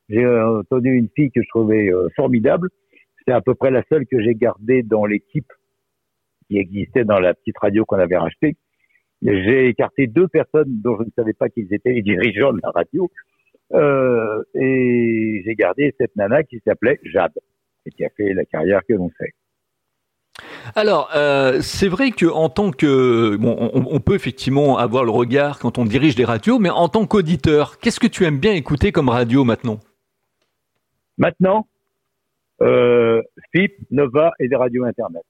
j'ai 0.10 0.26
entendu 0.28 0.90
une 0.90 1.10
fille 1.16 1.30
que 1.30 1.44
je 1.44 1.50
trouvais 1.50 1.92
formidable. 2.16 2.70
C'est 3.26 3.34
à 3.34 3.42
peu 3.42 3.56
près 3.56 3.72
la 3.72 3.84
seule 3.90 4.06
que 4.06 4.22
j'ai 4.22 4.36
gardée 4.36 4.84
dans 4.84 5.06
l'équipe 5.06 5.52
qui 6.48 6.58
existait 6.58 7.06
dans 7.06 7.20
la 7.20 7.34
petite 7.34 7.58
radio 7.58 7.86
qu'on 7.86 7.98
avait 7.98 8.18
rachetée 8.18 8.56
j'ai 9.22 9.70
écarté 9.70 10.08
deux 10.08 10.28
personnes 10.28 10.82
dont 10.84 10.98
je 10.98 11.04
ne 11.04 11.10
savais 11.16 11.34
pas 11.34 11.50
qu'ils 11.50 11.74
étaient 11.74 11.94
les 11.94 12.02
dirigeants 12.02 12.54
de 12.54 12.60
la 12.62 12.72
radio. 12.72 13.10
Euh, 13.74 14.44
et 14.54 15.42
j'ai 15.46 15.56
gardé 15.56 15.94
cette 16.00 16.16
nana 16.16 16.44
qui 16.44 16.62
s'appelait 16.66 17.00
Jade 17.04 17.34
et 17.86 17.92
qui 17.92 18.06
a 18.06 18.10
fait 18.16 18.34
la 18.34 18.46
carrière 18.46 18.82
que 18.88 18.94
l'on 18.94 19.10
sait. 19.20 19.34
Alors, 20.76 21.10
euh, 21.16 21.62
c'est 21.62 21.88
vrai 21.88 22.12
que 22.12 22.26
en 22.26 22.50
tant 22.50 22.72
que 22.72 23.38
bon, 23.38 23.56
on, 23.74 23.86
on, 23.90 24.00
peut 24.00 24.16
effectivement 24.16 24.78
avoir 24.78 25.04
le 25.06 25.12
regard 25.12 25.60
quand 25.60 25.78
on 25.78 25.86
dirige 25.86 26.16
des 26.16 26.26
radios, 26.26 26.60
mais 26.60 26.70
en 26.70 26.90
tant 26.90 27.06
qu'auditeur, 27.06 27.80
qu'est-ce 27.80 28.00
que 28.00 28.08
tu 28.08 28.26
aimes 28.26 28.40
bien 28.40 28.54
écouter 28.54 28.92
comme 28.92 29.10
radio 29.10 29.44
maintenant? 29.46 29.80
Maintenant, 31.18 31.68
euh, 32.62 33.22
FIP, 33.52 33.74
Nova 33.92 34.32
et 34.40 34.48
des 34.48 34.56
radios 34.56 34.86
internet. 34.86 35.24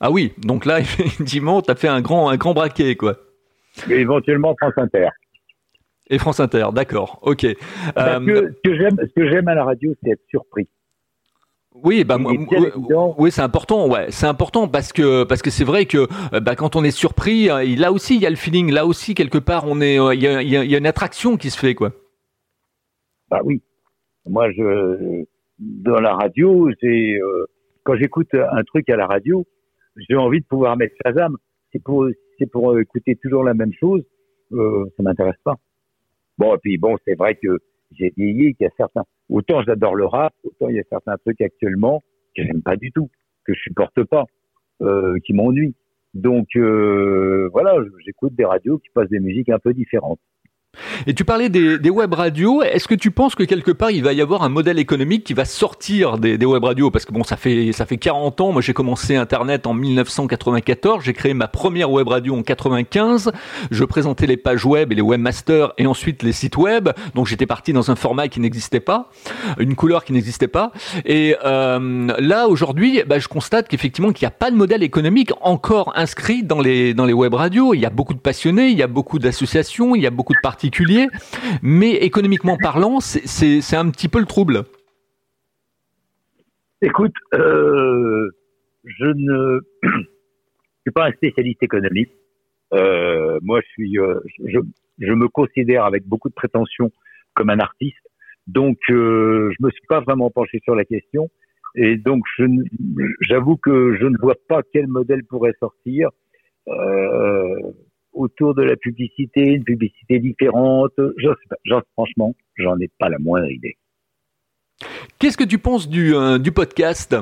Ah 0.00 0.10
oui, 0.10 0.32
donc 0.38 0.64
là, 0.64 0.80
effectivement, 0.80 1.62
tu 1.62 1.70
as 1.70 1.74
fait 1.74 1.88
un 1.88 2.00
grand, 2.00 2.28
un 2.28 2.36
grand 2.36 2.54
braquet, 2.54 2.96
quoi. 2.96 3.16
Et 3.88 3.94
éventuellement 3.94 4.54
France 4.58 4.74
Inter. 4.76 5.08
Et 6.08 6.18
France 6.18 6.40
Inter, 6.40 6.68
d'accord, 6.72 7.20
ok. 7.22 7.44
Euh, 7.44 7.54
ce 8.64 9.14
que 9.14 9.28
j'aime 9.28 9.48
à 9.48 9.54
la 9.54 9.64
radio, 9.64 9.94
c'est 10.02 10.10
être 10.10 10.24
surpris. 10.28 10.68
Oui, 11.72 12.02
bah, 12.02 12.18
oui, 12.18 13.30
c'est 13.30 13.42
important, 13.42 13.88
ouais, 13.88 14.06
c'est 14.10 14.26
important 14.26 14.66
parce 14.66 14.92
que 14.92 15.22
parce 15.22 15.40
que 15.40 15.50
c'est 15.50 15.62
vrai 15.62 15.86
que 15.86 16.08
euh, 16.34 16.40
bah, 16.40 16.56
quand 16.56 16.74
on 16.74 16.82
est 16.82 16.90
surpris, 16.90 17.48
euh, 17.48 17.64
là 17.76 17.92
aussi 17.92 18.16
il 18.16 18.22
y 18.22 18.26
a 18.26 18.30
le 18.30 18.34
feeling, 18.34 18.72
là 18.72 18.86
aussi 18.86 19.14
quelque 19.14 19.38
part 19.38 19.66
on 19.68 19.80
est, 19.80 19.94
il 19.94 20.20
y 20.20 20.26
a, 20.26 20.42
y 20.42 20.74
a, 20.74 20.78
une 20.78 20.86
attraction 20.86 21.36
qui 21.36 21.48
se 21.48 21.56
fait 21.56 21.76
quoi. 21.76 21.92
Bah 23.30 23.40
oui, 23.44 23.62
moi 24.26 24.50
je 24.50 25.24
dans 25.60 26.00
la 26.00 26.14
radio, 26.14 26.68
c'est 26.80 27.18
quand 27.84 27.96
j'écoute 27.96 28.34
un 28.34 28.62
truc 28.64 28.88
à 28.88 28.96
la 28.96 29.06
radio, 29.06 29.46
j'ai 29.96 30.16
envie 30.16 30.40
de 30.40 30.46
pouvoir 30.46 30.76
mettre 30.76 30.94
Shazam. 31.04 31.36
C'est 31.72 31.82
pour, 31.82 32.06
c'est 32.38 32.50
pour 32.50 32.72
euh, 32.72 32.80
écouter 32.80 33.16
toujours 33.16 33.44
la 33.44 33.54
même 33.54 33.72
chose, 33.72 34.02
euh, 34.52 34.84
ça 34.96 35.02
m'intéresse 35.02 35.40
pas. 35.44 35.54
Bon, 36.38 36.54
et 36.54 36.58
puis 36.58 36.78
bon, 36.78 36.96
c'est 37.06 37.14
vrai 37.14 37.36
que 37.36 37.58
j'ai 37.92 38.12
vieilli, 38.16 38.54
qu'il 38.54 38.64
y 38.64 38.66
a 38.66 38.72
certains, 38.76 39.04
autant 39.28 39.62
j'adore 39.62 39.94
le 39.94 40.06
rap, 40.06 40.32
autant 40.42 40.68
il 40.68 40.76
y 40.76 40.80
a 40.80 40.84
certains 40.88 41.16
trucs 41.18 41.40
actuellement 41.40 42.02
que 42.36 42.42
j'aime 42.44 42.62
pas 42.62 42.76
du 42.76 42.90
tout, 42.92 43.10
que 43.44 43.54
je 43.54 43.60
supporte 43.60 44.02
pas, 44.04 44.24
euh, 44.82 45.18
qui 45.24 45.32
m'ennuient. 45.32 45.74
Donc 46.14 46.48
euh, 46.56 47.48
voilà, 47.52 47.76
j'écoute 48.04 48.34
des 48.34 48.44
radios 48.44 48.78
qui 48.78 48.88
passent 48.92 49.10
des 49.10 49.20
musiques 49.20 49.48
un 49.48 49.58
peu 49.58 49.72
différentes. 49.72 50.20
Et 51.06 51.14
tu 51.14 51.24
parlais 51.24 51.48
des, 51.48 51.78
des 51.78 51.90
web 51.90 52.12
radios. 52.12 52.62
Est-ce 52.62 52.88
que 52.88 52.94
tu 52.94 53.10
penses 53.10 53.34
que 53.34 53.44
quelque 53.44 53.70
part 53.70 53.90
il 53.90 54.02
va 54.02 54.12
y 54.12 54.20
avoir 54.20 54.42
un 54.42 54.48
modèle 54.48 54.78
économique 54.78 55.24
qui 55.24 55.34
va 55.34 55.44
sortir 55.44 56.18
des, 56.18 56.38
des 56.38 56.46
web 56.46 56.62
radios? 56.64 56.90
Parce 56.90 57.04
que 57.04 57.12
bon, 57.12 57.24
ça 57.24 57.36
fait 57.36 57.72
ça 57.72 57.86
fait 57.86 57.96
40 57.96 58.40
ans. 58.40 58.52
Moi, 58.52 58.62
j'ai 58.62 58.72
commencé 58.72 59.16
Internet 59.16 59.66
en 59.66 59.74
1994. 59.74 61.02
J'ai 61.04 61.12
créé 61.12 61.34
ma 61.34 61.48
première 61.48 61.90
web 61.90 62.08
radio 62.08 62.36
en 62.36 62.42
95. 62.42 63.32
Je 63.70 63.84
présentais 63.84 64.26
les 64.26 64.36
pages 64.36 64.64
web 64.64 64.92
et 64.92 64.94
les 64.94 65.02
webmasters 65.02 65.72
et 65.78 65.86
ensuite 65.86 66.22
les 66.22 66.32
sites 66.32 66.56
web. 66.56 66.90
Donc 67.14 67.26
j'étais 67.26 67.46
parti 67.46 67.72
dans 67.72 67.90
un 67.90 67.96
format 67.96 68.28
qui 68.28 68.40
n'existait 68.40 68.80
pas, 68.80 69.10
une 69.58 69.74
couleur 69.74 70.04
qui 70.04 70.12
n'existait 70.12 70.48
pas. 70.48 70.72
Et 71.04 71.36
euh, 71.44 72.08
là 72.18 72.48
aujourd'hui, 72.48 73.02
bah, 73.06 73.18
je 73.18 73.28
constate 73.28 73.68
qu'effectivement 73.68 74.12
qu'il 74.12 74.24
n'y 74.26 74.28
a 74.28 74.36
pas 74.36 74.50
de 74.50 74.56
modèle 74.56 74.82
économique 74.82 75.32
encore 75.40 75.92
inscrit 75.96 76.42
dans 76.42 76.60
les 76.60 76.94
dans 76.94 77.04
les 77.04 77.12
web 77.12 77.34
radios. 77.34 77.74
Il 77.74 77.80
y 77.80 77.86
a 77.86 77.90
beaucoup 77.90 78.14
de 78.14 78.18
passionnés, 78.18 78.68
il 78.68 78.78
y 78.78 78.82
a 78.82 78.86
beaucoup 78.86 79.18
d'associations, 79.18 79.94
il 79.94 80.02
y 80.02 80.06
a 80.06 80.10
beaucoup 80.10 80.34
de 80.34 80.40
parties 80.42 80.70
mais 81.62 81.92
économiquement 81.92 82.56
parlant, 82.56 83.00
c'est 83.00 83.76
un 83.76 83.90
petit 83.90 84.08
peu 84.08 84.20
le 84.20 84.26
trouble. 84.26 84.64
Écoute, 86.82 87.14
euh, 87.34 88.30
je 88.84 89.04
ne 89.04 89.60
suis 90.82 90.92
pas 90.94 91.08
un 91.08 91.12
spécialiste 91.12 91.62
économique. 91.62 92.10
Euh, 92.72 93.38
moi, 93.42 93.60
euh, 93.78 94.20
je, 94.98 95.12
me 95.12 95.28
considère 95.28 95.84
avec 95.84 96.06
beaucoup 96.06 96.30
de 96.30 96.34
prétention 96.34 96.90
comme 97.34 97.50
un 97.50 97.58
artiste. 97.58 97.98
Donc, 98.46 98.78
je 98.88 99.54
me 99.60 99.70
suis 99.70 99.86
pas 99.88 100.00
vraiment 100.00 100.30
penché 100.30 100.60
sur 100.64 100.74
la 100.74 100.84
question. 100.84 101.28
Et 101.74 101.96
donc, 101.96 102.24
j'avoue 103.20 103.56
que 103.56 103.96
je 104.00 104.06
ne 104.06 104.16
vois 104.18 104.34
pas 104.48 104.62
quel 104.72 104.88
modèle 104.88 105.22
pourrait 105.24 105.54
sortir 105.60 106.08
autour 108.12 108.54
de 108.54 108.62
la 108.62 108.76
publicité, 108.76 109.54
une 109.54 109.64
publicité 109.64 110.18
différente. 110.18 110.92
Je 110.96 111.28
sais 111.28 111.56
pas, 111.70 111.82
franchement, 111.94 112.34
j'en 112.56 112.78
ai 112.78 112.88
pas 112.98 113.08
la 113.08 113.18
moindre 113.18 113.50
idée. 113.50 113.76
Qu'est-ce 115.18 115.36
que 115.36 115.44
tu 115.44 115.58
penses 115.58 115.88
du, 115.88 116.14
euh, 116.14 116.38
du 116.38 116.52
podcast? 116.52 117.14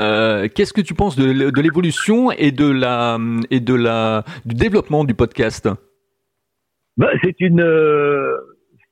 Euh, 0.00 0.48
Qu'est-ce 0.52 0.72
que 0.72 0.80
tu 0.80 0.94
penses 0.94 1.16
de, 1.16 1.50
de 1.50 1.60
l'évolution 1.60 2.32
et 2.32 2.50
de 2.50 2.68
la 2.68 3.16
et 3.50 3.60
de 3.60 3.74
la 3.74 4.24
du 4.44 4.54
développement 4.56 5.04
du 5.04 5.14
podcast? 5.14 5.68
Ben, 6.96 7.10
C'est 7.22 7.40
une 7.40 7.60
euh, 7.60 8.36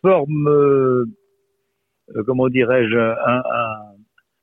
forme, 0.00 0.48
comment 2.26 2.48
dirais-je, 2.48 2.96
un, 2.96 3.42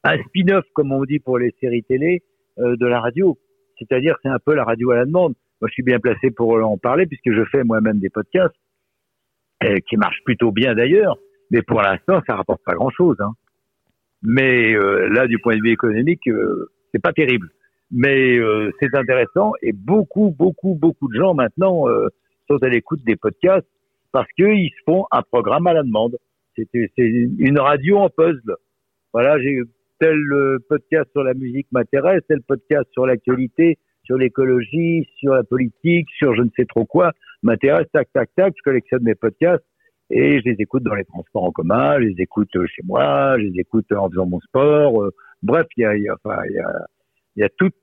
un, 0.03 0.11
un 0.11 0.23
spin-off, 0.23 0.65
comme 0.73 0.91
on 0.91 1.05
dit 1.05 1.19
pour 1.19 1.37
les 1.39 1.55
séries 1.61 1.83
télé, 1.83 2.23
de 2.57 2.85
la 2.85 2.99
radio. 2.99 3.37
C'est-à-dire, 3.77 4.17
c'est 4.21 4.29
un 4.29 4.39
peu 4.39 4.53
la 4.53 4.65
radio 4.65 4.91
à 4.91 4.97
la 4.97 5.05
demande. 5.05 5.33
Moi, 5.61 5.67
je 5.67 5.73
suis 5.73 5.83
bien 5.83 5.99
placé 5.99 6.31
pour 6.31 6.53
en 6.53 6.77
parler 6.77 7.05
puisque 7.05 7.31
je 7.31 7.43
fais 7.51 7.63
moi-même 7.63 7.99
des 7.99 8.09
podcasts 8.09 8.55
qui 9.87 9.97
marchent 9.97 10.23
plutôt 10.23 10.51
bien 10.51 10.73
d'ailleurs. 10.73 11.17
Mais 11.51 11.61
pour 11.61 11.81
l'instant, 11.81 12.21
ça 12.27 12.35
rapporte 12.35 12.63
pas 12.63 12.73
grand-chose. 12.73 13.17
Hein. 13.19 13.33
Mais 14.21 14.73
euh, 14.73 15.07
là, 15.09 15.27
du 15.27 15.39
point 15.39 15.55
de 15.55 15.61
vue 15.61 15.71
économique, 15.71 16.27
euh, 16.27 16.71
c'est 16.91 17.01
pas 17.01 17.13
terrible. 17.13 17.49
Mais 17.91 18.37
euh, 18.37 18.71
c'est 18.79 18.95
intéressant 18.95 19.53
et 19.61 19.71
beaucoup, 19.71 20.35
beaucoup, 20.37 20.75
beaucoup 20.75 21.07
de 21.09 21.17
gens 21.17 21.33
maintenant 21.33 21.85
sont 22.47 22.57
à 22.61 22.69
l'écoute 22.69 23.03
des 23.03 23.15
podcasts 23.15 23.67
parce 24.11 24.31
qu'ils 24.33 24.69
se 24.69 24.83
font 24.85 25.05
un 25.11 25.21
programme 25.23 25.67
à 25.67 25.73
la 25.73 25.83
demande. 25.83 26.17
C'est 26.55 26.67
une 26.97 27.59
radio 27.59 27.97
en 27.97 28.09
puzzle. 28.09 28.55
Voilà, 29.13 29.39
j'ai 29.39 29.61
tel 29.99 30.19
podcast 30.67 31.09
sur 31.11 31.23
la 31.23 31.33
musique 31.33 31.67
m'intéresse, 31.71 32.21
tel 32.27 32.41
podcast 32.41 32.87
sur 32.91 33.05
l'actualité, 33.05 33.77
sur 34.03 34.17
l'écologie, 34.17 35.07
sur 35.17 35.33
la 35.33 35.43
politique, 35.43 36.07
sur 36.17 36.35
je 36.35 36.41
ne 36.41 36.49
sais 36.55 36.65
trop 36.65 36.85
quoi 36.85 37.11
m'intéresse. 37.43 37.87
Tac, 37.93 38.09
tac, 38.13 38.29
tac. 38.35 38.53
Je 38.57 38.63
collectionne 38.63 39.03
mes 39.03 39.15
podcasts 39.15 39.63
et 40.09 40.39
je 40.39 40.49
les 40.49 40.55
écoute 40.59 40.83
dans 40.83 40.95
les 40.95 41.05
transports 41.05 41.43
en 41.43 41.51
commun, 41.51 41.99
je 41.99 42.05
les 42.05 42.21
écoute 42.21 42.49
euh, 42.55 42.65
chez 42.65 42.81
moi, 42.83 43.37
je 43.37 43.43
les 43.43 43.59
écoute 43.59 43.91
en 43.91 44.09
faisant 44.09 44.25
mon 44.25 44.39
sport. 44.39 45.03
Euh, 45.03 45.11
bref, 45.43 45.67
il 45.77 45.81
y 45.81 45.85
a, 45.85 45.97
y 45.97 46.09
a, 46.09 46.15
enfin, 46.15 46.41
y 46.49 46.59
a, 46.59 46.85
y 47.35 47.43
a 47.43 47.49
toutes 47.49 47.75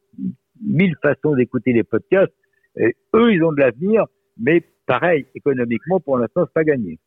mille 0.60 0.96
façons 1.02 1.34
d'écouter 1.34 1.72
les 1.72 1.84
podcasts. 1.84 2.32
Et 2.76 2.96
eux, 3.14 3.32
ils 3.32 3.42
ont 3.42 3.52
de 3.52 3.60
l'avenir, 3.60 4.04
mais 4.38 4.62
pareil, 4.86 5.26
économiquement, 5.34 6.00
pour 6.00 6.18
l'instant, 6.18 6.44
c'est 6.46 6.52
pas 6.52 6.64
gagné. 6.64 6.98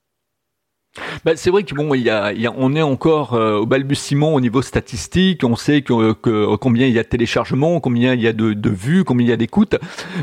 Bah, 1.24 1.34
c'est 1.36 1.52
vrai 1.52 1.64
il 1.70 2.02
y 2.02 2.10
a, 2.10 2.34
y 2.34 2.48
a, 2.48 2.54
on 2.58 2.76
est 2.76 2.82
encore 2.82 3.34
euh, 3.34 3.58
au 3.58 3.66
balbutiement 3.66 4.34
au 4.34 4.42
niveau 4.42 4.62
statistique. 4.62 5.44
On 5.44 5.56
sait 5.56 5.82
que, 5.82 6.14
que, 6.14 6.56
combien 6.56 6.88
il 6.88 6.94
y 6.94 7.00
a 7.00 7.04
de 7.04 7.08
téléchargements, 7.08 7.80
combien 7.80 8.14
il 8.14 8.22
y 8.22 8.28
a 8.28 8.34
de, 8.34 8.54
de 8.54 8.70
vues, 8.70 9.04
combien 9.04 9.28
il 9.28 9.30
y 9.30 9.34
a 9.34 9.38
d'écoutes, 9.38 9.76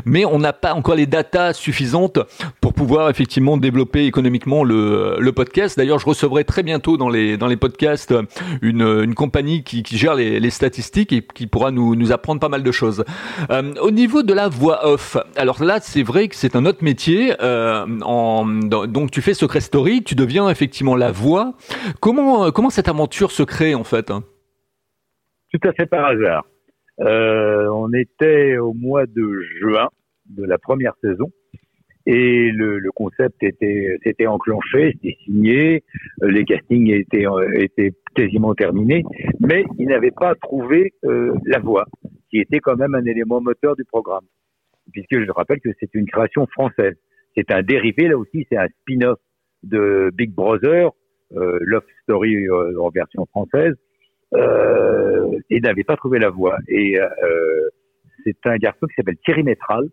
mais 0.05 0.25
on 0.25 0.39
n'a 0.39 0.53
pas 0.53 0.73
encore 0.73 0.95
les 0.95 1.05
datas 1.05 1.53
suffisantes 1.53 2.19
pour 2.59 2.73
pouvoir 2.73 3.09
effectivement 3.09 3.57
développer 3.57 4.05
économiquement 4.05 4.63
le, 4.63 5.17
le 5.19 5.31
podcast. 5.31 5.77
D'ailleurs, 5.77 5.99
je 5.99 6.05
recevrai 6.05 6.43
très 6.43 6.63
bientôt 6.63 6.97
dans 6.97 7.09
les 7.09 7.37
dans 7.37 7.47
les 7.47 7.57
podcasts 7.57 8.13
une, 8.61 8.81
une 8.81 9.15
compagnie 9.15 9.63
qui, 9.63 9.83
qui 9.83 9.97
gère 9.97 10.15
les, 10.15 10.39
les, 10.39 10.49
statistiques 10.49 11.13
et 11.13 11.21
qui 11.21 11.47
pourra 11.47 11.71
nous, 11.71 11.95
nous 11.95 12.11
apprendre 12.11 12.41
pas 12.41 12.49
mal 12.49 12.63
de 12.63 12.71
choses. 12.71 13.05
Euh, 13.51 13.73
au 13.81 13.91
niveau 13.91 14.23
de 14.23 14.33
la 14.33 14.49
voix 14.49 14.85
off, 14.87 15.17
alors 15.35 15.63
là, 15.63 15.79
c'est 15.81 16.03
vrai 16.03 16.27
que 16.27 16.35
c'est 16.35 16.55
un 16.55 16.65
autre 16.65 16.83
métier. 16.83 17.35
Euh, 17.41 17.85
en, 18.01 18.45
donc, 18.45 19.11
tu 19.11 19.21
fais 19.21 19.33
Secret 19.33 19.61
Story, 19.61 20.03
tu 20.03 20.15
deviens 20.15 20.47
effectivement 20.57 20.95
la 20.95 21.11
voix. 21.11 21.53
Comment, 22.01 22.45
euh, 22.45 22.51
comment 22.51 22.71
cette 22.71 22.89
aventure 22.89 23.31
se 23.31 23.43
crée 23.43 23.75
en 23.75 23.83
fait 23.83 24.09
hein? 24.09 24.23
Tout 25.53 25.67
à 25.67 25.71
fait 25.73 25.85
par 25.85 26.05
hasard. 26.05 26.45
Euh, 26.99 27.67
on 27.71 27.93
était 27.93 28.57
au 28.57 28.73
mois 28.73 29.05
de 29.05 29.41
juin 29.59 29.87
de 30.25 30.43
la 30.43 30.57
première 30.57 30.93
saison 31.01 31.31
et 32.07 32.51
le, 32.51 32.81
concept 32.95 33.43
était 33.43 33.97
s'était 34.03 34.25
enclenché, 34.25 34.93
c'était 34.93 35.15
signé, 35.23 35.83
euh, 36.23 36.31
les 36.31 36.43
castings 36.43 36.89
étaient 36.89 37.91
quasiment 38.15 38.55
terminés, 38.55 39.03
mais 39.39 39.63
ils 39.77 39.87
n'avaient 39.87 40.11
pas 40.11 40.33
trouvé 40.35 40.93
la 41.03 41.59
voix, 41.59 41.85
qui 42.31 42.39
était 42.39 42.59
quand 42.59 42.77
même 42.77 42.95
un 42.95 43.05
élément 43.05 43.41
moteur 43.41 43.75
du 43.75 43.85
programme, 43.85 44.25
puisque 44.91 45.23
je 45.23 45.31
rappelle 45.31 45.59
que 45.59 45.69
c'est 45.79 45.93
une 45.93 46.07
création 46.07 46.47
française. 46.47 46.95
C'est 47.35 47.51
un 47.51 47.61
dérivé 47.61 48.07
là 48.07 48.17
aussi, 48.17 48.47
c'est 48.49 48.57
un 48.57 48.67
spin-off 48.81 49.19
de 49.63 50.11
Big 50.13 50.33
Brother, 50.33 50.91
euh, 51.35 51.59
Love 51.61 51.85
Story 52.03 52.47
euh, 52.47 52.79
en 52.79 52.89
version 52.89 53.25
française, 53.27 53.75
euh, 54.35 55.39
et 55.49 55.59
n'avait 55.61 55.83
pas 55.83 55.95
trouvé 55.95 56.19
la 56.19 56.29
voie. 56.29 56.57
Et 56.67 56.99
euh, 56.99 57.07
c'est 58.23 58.37
un 58.45 58.57
garçon 58.57 58.85
qui 58.87 58.95
s'appelle 58.95 59.17
Thierry 59.23 59.43
Métral, 59.43 59.85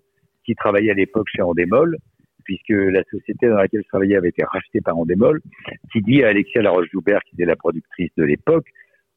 qui 0.44 0.54
travaillait 0.54 0.90
à 0.90 0.94
l'époque 0.94 1.26
chez 1.34 1.42
Endemol, 1.42 1.96
puisque 2.44 2.70
la 2.70 3.02
société 3.04 3.48
dans 3.48 3.56
laquelle 3.56 3.82
je 3.82 3.88
travaillais 3.88 4.16
avait 4.16 4.28
été 4.28 4.44
rachetée 4.44 4.80
par 4.80 4.98
Endemol, 4.98 5.40
qui 5.92 6.02
dit 6.02 6.22
à 6.24 6.28
Alexia 6.28 6.62
Laroche-Joubert, 6.62 7.20
qui 7.22 7.36
était 7.36 7.46
la 7.46 7.56
productrice 7.56 8.10
de 8.16 8.24
l'époque, 8.24 8.66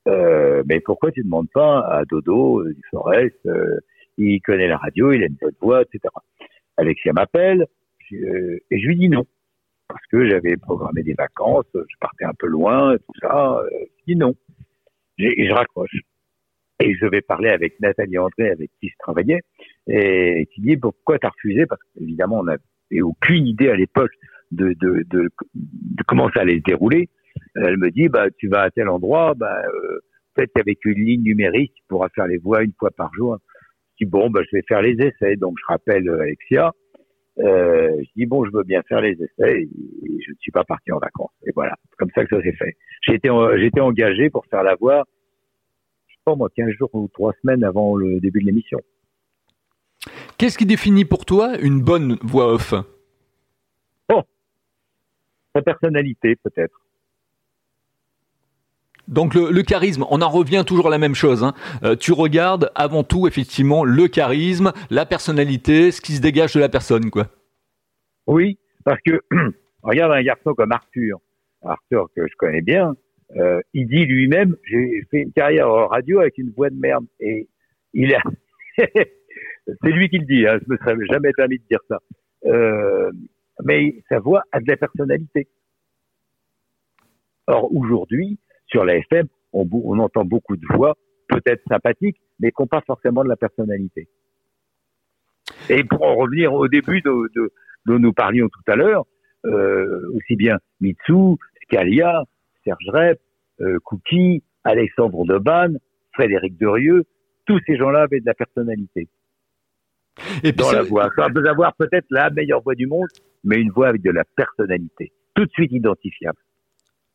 euh, 0.07 0.63
mais 0.67 0.79
pourquoi 0.79 1.12
tu 1.12 1.21
ne 1.21 1.25
demandes 1.25 1.49
pas 1.53 1.79
à 1.79 2.05
Dodo 2.05 2.63
du 2.63 2.81
Forest, 2.91 3.36
il 4.17 4.41
connaît 4.41 4.67
la 4.67 4.77
radio, 4.77 5.12
il 5.12 5.23
a 5.23 5.25
une 5.25 5.36
bonne 5.39 5.55
voix, 5.60 5.81
etc. 5.81 5.99
Alexia 6.77 7.12
m'appelle, 7.12 7.65
et 8.12 8.79
je 8.79 8.88
lui 8.88 8.95
dis 8.95 9.10
non 9.10 9.25
parce 9.88 10.06
que 10.12 10.28
j'avais 10.28 10.58
programmé 10.58 11.04
des 11.04 11.13
vacances, 11.13 11.65
je 11.73 11.95
partais 12.00 12.26
un 12.26 12.34
peu 12.38 12.47
loin, 12.47 12.95
tout 12.97 13.19
ça. 13.21 13.60
Euh, 13.60 13.69
je 14.00 14.13
dis 14.13 14.15
non. 14.15 14.34
Et 15.17 15.47
je 15.47 15.54
raccroche. 15.54 15.95
Et 16.80 16.93
je 16.95 17.06
vais 17.08 17.21
parler 17.21 17.50
avec 17.50 17.80
Nathalie 17.80 18.19
André, 18.19 18.52
avec 18.52 18.69
qui 18.80 18.89
je 18.89 18.95
travaillais, 19.00 19.41
et 19.88 20.47
qui 20.54 20.62
dit 20.62 20.78
pourquoi 20.78 21.17
t'as 21.17 21.30
refusé? 21.30 21.65
Parce 21.65 21.82
qu'évidemment, 21.95 22.39
on 22.39 22.43
n'avait 22.43 23.02
aucune 23.02 23.47
idée 23.47 23.69
à 23.69 23.76
l'époque 23.76 24.12
de, 24.52 24.76
de, 24.80 25.04
de, 25.10 25.30
de, 25.56 26.04
comment 26.08 26.30
ça 26.34 26.41
allait 26.41 26.58
se 26.58 26.63
dérouler. 26.63 27.10
Elle 27.56 27.78
me 27.78 27.89
dit, 27.89 28.10
bah, 28.10 28.28
tu 28.38 28.47
vas 28.47 28.62
à 28.62 28.71
tel 28.71 28.89
endroit, 28.89 29.34
bah, 29.36 29.62
euh, 29.65 30.00
peut-être 30.36 30.52
qu'avec 30.54 30.86
une 30.86 31.04
ligne 31.04 31.23
numérique, 31.23 31.73
tu 31.76 31.84
pourras 31.88 32.10
faire 32.10 32.28
les 32.28 32.38
voix 32.38 32.63
une 32.63 32.73
fois 32.78 32.91
par 32.91 33.12
jour. 33.15 33.38
Je 34.00 34.06
dis, 34.06 34.10
bon, 34.10 34.30
bah, 34.30 34.41
je 34.43 34.56
vais 34.56 34.63
faire 34.67 34.82
les 34.82 34.95
essais. 35.02 35.36
Donc, 35.36 35.56
je 35.60 35.65
rappelle 35.67 36.08
Alexia. 36.10 36.71
Euh, 37.39 37.95
je 38.00 38.10
dis 38.15 38.26
bon, 38.26 38.45
je 38.45 38.52
veux 38.52 38.63
bien 38.63 38.82
faire 38.84 39.02
les 39.02 39.13
essais 39.13 39.62
et, 39.62 39.69
je 40.26 40.32
ne 40.32 40.38
suis 40.39 40.52
pas 40.52 40.63
parti 40.63 40.91
en 40.91 40.97
vacances. 40.97 41.32
Et 41.45 41.52
voilà, 41.56 41.76
comme 41.97 42.10
ça 42.15 42.26
que 42.26 42.36
ça 42.36 42.41
s'est 42.41 42.56
fait. 42.56 42.76
J'étais 43.02 43.30
j'étais 43.58 43.80
engagé 43.80 44.30
pour 44.30 44.45
faire 44.47 44.63
la 44.63 44.76
voix, 44.76 45.04
je 46.08 46.13
sais 46.13 46.21
pas 46.26 46.36
moi, 46.36 46.50
15 46.56 46.71
jours 46.71 46.89
ou 46.93 47.08
3 47.13 47.34
semaines 47.41 47.63
avant 47.63 47.95
le 47.95 48.19
début 48.19 48.41
de 48.41 48.47
l'émission. 48.47 48.80
Qu'est-ce 50.38 50.58
qui 50.58 50.65
définit 50.65 51.06
pour 51.06 51.26
toi 51.26 51.58
une 51.60 51.82
bonne 51.82 52.17
voix 52.21 52.54
off? 52.54 52.73
Oh, 54.12 54.21
sa 55.56 55.62
personnalité 55.62 56.36
peut-être. 56.36 56.80
Donc 59.08 59.34
le, 59.34 59.62
charisme, 59.62 60.06
on 60.10 60.22
en 60.22 60.30
revient 60.30 60.63
toujours 60.65 60.88
à 60.88 60.89
la 60.89 60.98
même 60.98 61.15
chose. 61.15 61.43
Hein. 61.43 61.54
Euh, 61.84 61.96
tu 61.96 62.12
regardes 62.12 62.72
avant 62.76 63.04
tout 63.04 63.28
effectivement 63.28 63.84
le 63.84 64.08
charisme, 64.08 64.74
la 64.89 65.06
personnalité, 65.06 65.91
ce 65.91 66.02
qui 66.02 66.13
se 66.13 66.22
dégage 66.22 66.54
de 66.54 66.60
la 66.60 66.70
personne, 66.70 67.10
quoi. 67.10 67.28
Oui, 68.28 68.60
parce 68.84 69.00
que 69.06 69.22
regarde 69.84 70.12
un 70.12 70.24
garçon 70.24 70.54
comme 70.54 70.72
Arthur, 70.72 71.20
Arthur 71.63 72.08
que 72.15 72.28
je 72.28 72.36
connais 72.38 72.62
bien, 72.62 72.96
euh, 73.38 73.62
il 73.74 73.88
dit 73.88 74.06
lui-même 74.06 74.56
j'ai 74.63 75.04
fait 75.12 75.22
une 75.22 75.32
carrière 75.32 75.70
en 75.70 75.88
radio 75.88 76.20
avec 76.20 76.38
une 76.38 76.52
voix 76.52 76.70
de 76.70 76.80
merde 76.80 77.06
et 77.20 77.50
il 77.93 78.13
a 78.15 78.22
c'est 79.67 79.91
lui 79.91 80.10
qui 80.10 80.20
le 80.20 80.26
dit, 80.26 80.48
hein, 80.48 80.60
je 80.62 80.72
me 80.72 80.78
serais 80.78 80.96
jamais 81.12 81.32
permis 81.34 81.58
de 81.60 81.63
dire 81.70 81.80
ça. 81.88 82.00
Euh, 82.46 83.12
mais 83.63 84.04
sa 84.10 84.20
voix 84.20 84.43
a 84.52 84.60
de 84.60 84.67
la 84.67 84.78
personnalité. 84.78 85.48
Or 87.48 87.74
aujourd'hui, 87.74 88.39
sur 88.67 88.86
la 88.86 88.97
FM, 88.97 89.27
on, 89.53 89.67
on 89.71 89.99
entend 89.99 90.25
beaucoup 90.25 90.56
de 90.56 90.65
voix, 90.75 90.95
peut-être 91.27 91.62
sympathiques, 91.69 92.17
mais 92.39 92.51
qui 92.51 92.62
n'ont 92.62 92.67
pas 92.67 92.82
forcément 92.86 93.23
de 93.23 93.30
la 93.30 93.36
personnalité. 93.36 94.08
Et 95.69 95.84
pour 95.84 96.03
en 96.03 96.15
revenir 96.15 96.53
au 96.53 96.67
début 96.67 97.01
de, 97.01 97.32
de, 97.36 97.51
dont 97.86 97.99
nous 97.99 98.13
parlions 98.13 98.47
tout 98.49 98.71
à 98.71 98.75
l'heure, 98.75 99.06
euh, 99.45 100.12
aussi 100.15 100.36
bien 100.36 100.58
Mitsu, 100.82 101.38
Scalia, 101.63 102.23
Serge 102.63 102.89
Rep, 102.89 103.19
euh, 103.62 103.80
Cookie, 103.84 104.43
Alexandre 104.63 105.25
Deban, 105.25 105.73
Frédéric 106.13 106.58
Derieux, 106.58 107.06
tous 107.45 107.60
ces 107.65 107.77
gens-là 107.77 108.03
avaient 108.03 108.19
de 108.19 108.25
la 108.25 108.34
personnalité. 108.34 109.08
Et 110.43 110.51
dans 110.51 110.71
la 110.71 110.82
voix. 110.82 111.10
Ça 111.15 111.30
peut 111.30 111.47
avoir 111.47 111.75
peut-être 111.75 112.08
la 112.10 112.30
meilleure 112.30 112.62
voix 112.62 112.75
du 112.75 112.88
monde, 112.88 113.08
mais 113.43 113.58
une 113.58 113.71
voix 113.71 113.88
avec 113.88 114.01
de 114.01 114.12
la 114.12 114.23
personnalité, 114.36 115.12
tout 115.36 115.45
de 115.45 115.51
suite 115.51 115.71
identifiable. 115.71 116.39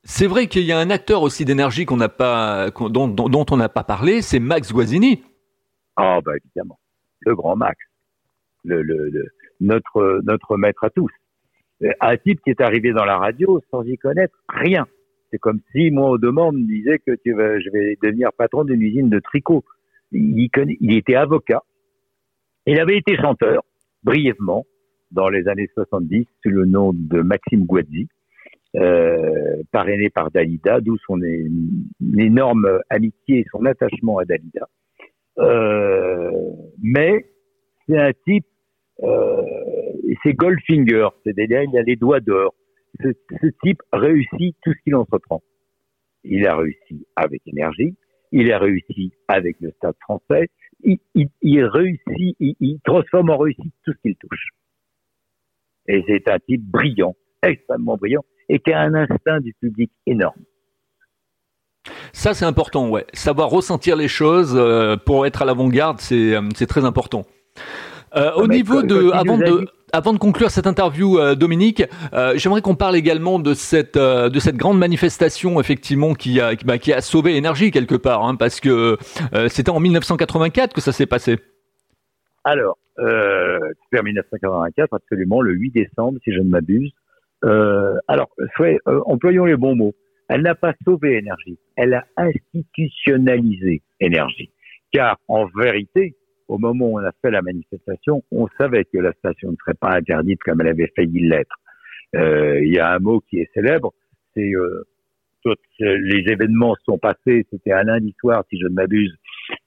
C'est 0.04 0.26
vrai 0.26 0.48
qu'il 0.48 0.64
y 0.64 0.72
a 0.72 0.78
un 0.78 0.90
acteur 0.90 1.22
aussi 1.22 1.44
d'énergie 1.44 1.86
dont, 1.86 3.46
on 3.50 3.56
n'a 3.56 3.68
pas 3.68 3.84
parlé, 3.84 4.20
c'est 4.20 4.40
Max 4.40 4.72
Guazzini. 4.72 5.22
Ah 5.96 6.20
bah 6.24 6.32
évidemment, 6.36 6.78
le 7.20 7.36
grand 7.36 7.54
Max, 7.54 7.78
le, 8.64 8.82
le, 8.82 9.26
notre 9.60 10.20
notre 10.24 10.56
maître 10.56 10.84
à 10.84 10.90
tous, 10.90 11.10
un 12.00 12.16
type 12.16 12.40
qui 12.42 12.50
est 12.50 12.60
arrivé 12.60 12.92
dans 12.92 13.04
la 13.04 13.18
radio 13.18 13.60
sans 13.70 13.82
y 13.84 13.96
connaître 13.96 14.36
rien, 14.48 14.86
C'est 15.30 15.38
comme 15.38 15.60
si 15.72 15.90
moi 15.90 16.10
au 16.10 16.18
demande 16.18 16.56
me 16.56 16.66
disait 16.66 16.98
que 16.98 17.12
je 17.24 17.70
vais 17.70 17.96
devenir 18.02 18.32
patron 18.32 18.64
d'une 18.64 18.82
usine 18.82 19.08
de 19.08 19.20
tricot. 19.20 19.64
Il, 20.10 20.48
il 20.80 20.96
était 20.96 21.14
avocat. 21.14 21.62
Il 22.66 22.78
avait 22.78 22.98
été 22.98 23.16
chanteur 23.16 23.62
brièvement 24.02 24.66
dans 25.10 25.28
les 25.28 25.48
années 25.48 25.68
70 25.74 26.26
sous 26.42 26.50
le 26.50 26.64
nom 26.64 26.92
de 26.94 27.20
Maxime 27.22 27.64
Guadzi, 27.64 28.08
euh, 28.08 28.21
parrainé 29.70 30.10
par 30.10 30.30
Dalida, 30.30 30.80
d'où 30.80 30.96
son 31.06 31.20
énorme 32.18 32.80
amitié 32.88 33.40
et 33.40 33.46
son 33.52 33.64
attachement 33.66 34.18
à 34.18 34.24
Dalida. 34.24 34.68
Euh, 35.38 36.30
mais 36.82 37.24
c'est 37.86 37.98
un 37.98 38.12
type, 38.26 38.46
euh, 39.02 39.42
c'est 40.22 40.34
Goldfinger, 40.34 41.08
c'est-à-dire 41.24 41.62
il 41.62 41.78
a 41.78 41.82
les 41.82 41.96
doigts 41.96 42.20
d'or. 42.20 42.54
Ce, 43.02 43.08
ce, 43.40 43.46
type 43.62 43.80
réussit 43.92 44.54
tout 44.62 44.72
ce 44.72 44.82
qu'il 44.84 44.94
entreprend. 44.94 45.42
Il 46.24 46.46
a 46.46 46.56
réussi 46.56 47.06
avec 47.16 47.40
énergie, 47.46 47.96
il 48.32 48.52
a 48.52 48.58
réussi 48.58 49.12
avec 49.28 49.56
le 49.60 49.70
Stade 49.72 49.96
français, 50.02 50.48
il, 50.84 50.98
il, 51.14 51.28
il 51.40 51.64
réussit, 51.64 52.36
il, 52.38 52.54
il, 52.60 52.80
transforme 52.84 53.30
en 53.30 53.38
réussite 53.38 53.72
tout 53.84 53.92
ce 53.92 53.98
qu'il 54.02 54.16
touche. 54.16 54.48
Et 55.88 56.04
c'est 56.06 56.28
un 56.28 56.38
type 56.38 56.62
brillant, 56.62 57.16
extrêmement 57.42 57.96
brillant, 57.96 58.24
et 58.48 58.58
qui 58.58 58.72
a 58.72 58.80
un 58.80 58.94
instinct 58.94 59.40
du 59.40 59.54
public 59.60 59.90
énorme. 60.06 60.40
Ça, 62.12 62.34
c'est 62.34 62.44
important, 62.44 62.88
ouais. 62.88 63.06
Savoir 63.12 63.48
ressentir 63.48 63.96
les 63.96 64.08
choses 64.08 64.54
euh, 64.56 64.96
pour 64.96 65.26
être 65.26 65.42
à 65.42 65.44
l'avant-garde, 65.44 66.00
c'est 66.00 66.34
euh, 66.34 66.66
très 66.68 66.84
important. 66.84 67.24
Euh, 68.14 68.32
au 68.34 68.46
niveau 68.46 68.82
de, 68.82 69.10
avant 69.12 69.38
de, 69.38 69.66
avant 69.92 70.12
de 70.12 70.18
conclure 70.18 70.50
cette 70.50 70.66
interview, 70.66 71.18
euh, 71.18 71.34
Dominique, 71.34 71.82
euh, 72.12 72.34
j'aimerais 72.36 72.60
qu'on 72.60 72.74
parle 72.74 72.96
également 72.96 73.38
de 73.38 73.54
cette 73.54 73.96
de 73.96 74.38
cette 74.38 74.56
grande 74.56 74.78
manifestation 74.78 75.60
effectivement 75.60 76.14
qui 76.14 76.40
a 76.40 76.52
bah, 76.64 76.78
qui 76.78 76.92
a 76.92 77.00
sauvé 77.00 77.36
énergie 77.36 77.70
quelque 77.70 77.94
part, 77.94 78.24
hein, 78.24 78.34
parce 78.36 78.60
que 78.60 78.98
c'était 79.48 79.70
en 79.70 79.80
1984 79.80 80.74
que 80.74 80.80
ça 80.80 80.92
s'est 80.92 81.06
passé. 81.06 81.38
Alors, 82.44 82.76
c'était 82.96 84.00
en 84.00 84.02
1984, 84.02 84.92
absolument, 84.92 85.40
le 85.40 85.52
8 85.52 85.70
décembre, 85.70 86.18
si 86.24 86.32
je 86.32 86.40
ne 86.40 86.48
m'abuse. 86.48 86.92
Alors, 87.42 88.30
employons 89.06 89.44
les 89.44 89.56
bons 89.56 89.76
mots. 89.76 89.94
Elle 90.28 90.42
n'a 90.42 90.54
pas 90.54 90.72
sauvé 90.84 91.18
énergie, 91.18 91.58
elle 91.76 91.94
a 91.94 92.04
institutionnalisé 92.16 93.82
énergie. 94.00 94.50
Car 94.92 95.18
en 95.28 95.46
vérité, 95.56 96.16
au 96.48 96.58
moment 96.58 96.86
où 96.86 96.98
on 96.98 97.04
a 97.04 97.12
fait 97.22 97.30
la 97.30 97.42
manifestation, 97.42 98.22
on 98.30 98.46
savait 98.58 98.84
que 98.84 98.98
la 98.98 99.12
station 99.12 99.50
ne 99.50 99.56
serait 99.56 99.74
pas 99.74 99.94
interdite 99.96 100.40
comme 100.42 100.60
elle 100.60 100.68
avait 100.68 100.92
failli 100.94 101.20
l'être. 101.28 101.56
Euh, 102.14 102.60
il 102.62 102.72
y 102.72 102.78
a 102.78 102.92
un 102.92 102.98
mot 102.98 103.20
qui 103.20 103.40
est 103.40 103.48
célèbre, 103.54 103.92
c'est 104.34 104.52
euh, 104.54 104.84
les 105.80 106.30
événements 106.30 106.76
sont 106.84 106.98
passés. 106.98 107.46
C'était 107.50 107.72
un 107.72 107.84
lundi 107.84 108.14
soir, 108.20 108.44
si 108.50 108.58
je 108.60 108.66
ne 108.66 108.74
m'abuse. 108.74 109.14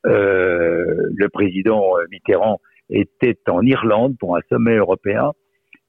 Euh, 0.05 1.09
le 1.15 1.27
président 1.29 1.95
Mitterrand 2.11 2.61
était 2.89 3.37
en 3.49 3.61
Irlande 3.61 4.15
pour 4.19 4.37
un 4.37 4.41
sommet 4.49 4.77
européen. 4.77 5.31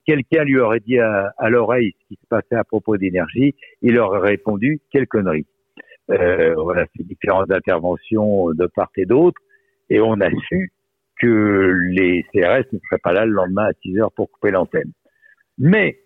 Quelqu'un 0.06 0.44
lui 0.44 0.58
aurait 0.58 0.80
dit 0.80 0.98
à, 0.98 1.32
l'oreille 1.48 1.92
ce 2.00 2.08
qui 2.08 2.20
se 2.20 2.26
passait 2.28 2.54
à 2.54 2.64
propos 2.64 2.96
d'énergie. 2.96 3.54
Il 3.82 3.98
aurait 3.98 4.20
répondu 4.20 4.80
quelle 4.90 5.08
connerie. 5.08 5.46
Euh, 6.10 6.54
voilà, 6.54 6.86
ces 6.96 7.02
différentes 7.02 7.50
interventions 7.50 8.50
de 8.52 8.66
part 8.66 8.90
et 8.96 9.04
d'autre. 9.04 9.40
Et 9.90 10.00
on 10.00 10.20
a 10.20 10.30
su 10.48 10.72
que 11.20 11.72
les 11.90 12.24
CRS 12.32 12.66
ne 12.72 12.78
seraient 12.78 13.00
pas 13.02 13.12
là 13.12 13.26
le 13.26 13.32
lendemain 13.32 13.66
à 13.66 13.72
6 13.82 13.98
heures 13.98 14.12
pour 14.12 14.30
couper 14.30 14.52
l'antenne. 14.52 14.92
Mais 15.58 15.98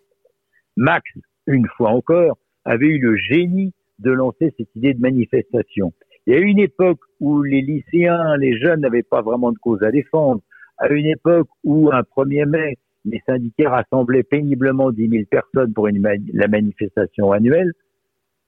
Max, 0.76 1.02
une 1.46 1.66
fois 1.76 1.90
encore, 1.90 2.38
avait 2.64 2.86
eu 2.86 2.98
le 2.98 3.16
génie 3.16 3.74
de 3.98 4.10
lancer 4.12 4.54
cette 4.56 4.74
idée 4.76 4.94
de 4.94 5.00
manifestation. 5.00 5.92
Il 6.26 6.34
y 6.34 6.36
a 6.36 6.40
une 6.40 6.58
époque 6.58 7.00
où 7.18 7.42
les 7.42 7.60
lycéens, 7.60 8.36
les 8.36 8.58
jeunes 8.58 8.80
n'avaient 8.80 9.02
pas 9.02 9.20
vraiment 9.20 9.52
de 9.52 9.58
cause 9.58 9.82
à 9.82 9.90
défendre. 9.90 10.40
À 10.78 10.88
une 10.88 11.06
époque 11.06 11.48
où 11.64 11.90
un 11.92 12.00
1er 12.00 12.46
mai, 12.46 12.78
les 13.10 13.22
syndicats 13.26 13.70
rassemblaient 13.70 14.22
péniblement 14.22 14.90
10 14.90 15.08
000 15.08 15.24
personnes 15.30 15.72
pour 15.72 15.88
la 15.88 16.48
manifestation 16.48 17.32
annuelle. 17.32 17.72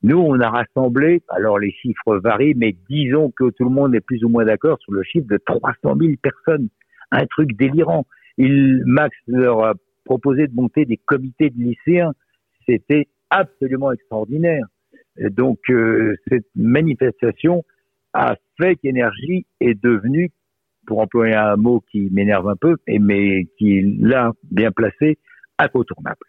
Nous, 0.02 0.18
on 0.18 0.40
a 0.40 0.50
rassemblé, 0.50 1.22
alors 1.28 1.58
les 1.58 1.70
chiffres 1.70 2.16
varient, 2.18 2.54
mais 2.56 2.74
disons 2.90 3.30
que 3.30 3.50
tout 3.50 3.64
le 3.64 3.70
monde 3.70 3.94
est 3.94 4.00
plus 4.00 4.24
ou 4.24 4.28
moins 4.28 4.44
d'accord 4.44 4.78
sur 4.80 4.92
le 4.92 5.02
chiffre 5.04 5.26
de 5.28 5.38
300 5.44 5.96
000 6.00 6.14
personnes. 6.20 6.68
Un 7.12 7.26
truc 7.26 7.56
délirant. 7.56 8.06
Max 8.38 9.16
leur 9.28 9.64
a 9.64 9.74
proposé 10.04 10.48
de 10.48 10.54
monter 10.54 10.84
des 10.86 10.96
comités 10.96 11.50
de 11.50 11.62
lycéens. 11.62 12.12
C'était 12.66 13.06
absolument 13.30 13.92
extraordinaire. 13.92 14.66
donc, 15.18 15.58
euh, 15.70 16.16
cette 16.28 16.46
manifestation 16.56 17.64
a 18.12 18.36
fait 18.60 18.76
qu'énergie 18.76 19.46
est 19.60 19.80
devenue, 19.80 20.30
pour 20.86 21.00
employer 21.00 21.34
un 21.34 21.56
mot 21.56 21.82
qui 21.90 22.08
m'énerve 22.10 22.48
un 22.48 22.56
peu, 22.56 22.76
mais 22.86 23.46
qui 23.58 23.78
est 23.78 23.84
là, 24.00 24.32
bien 24.50 24.70
placé, 24.70 25.18
incontournable. 25.58 26.26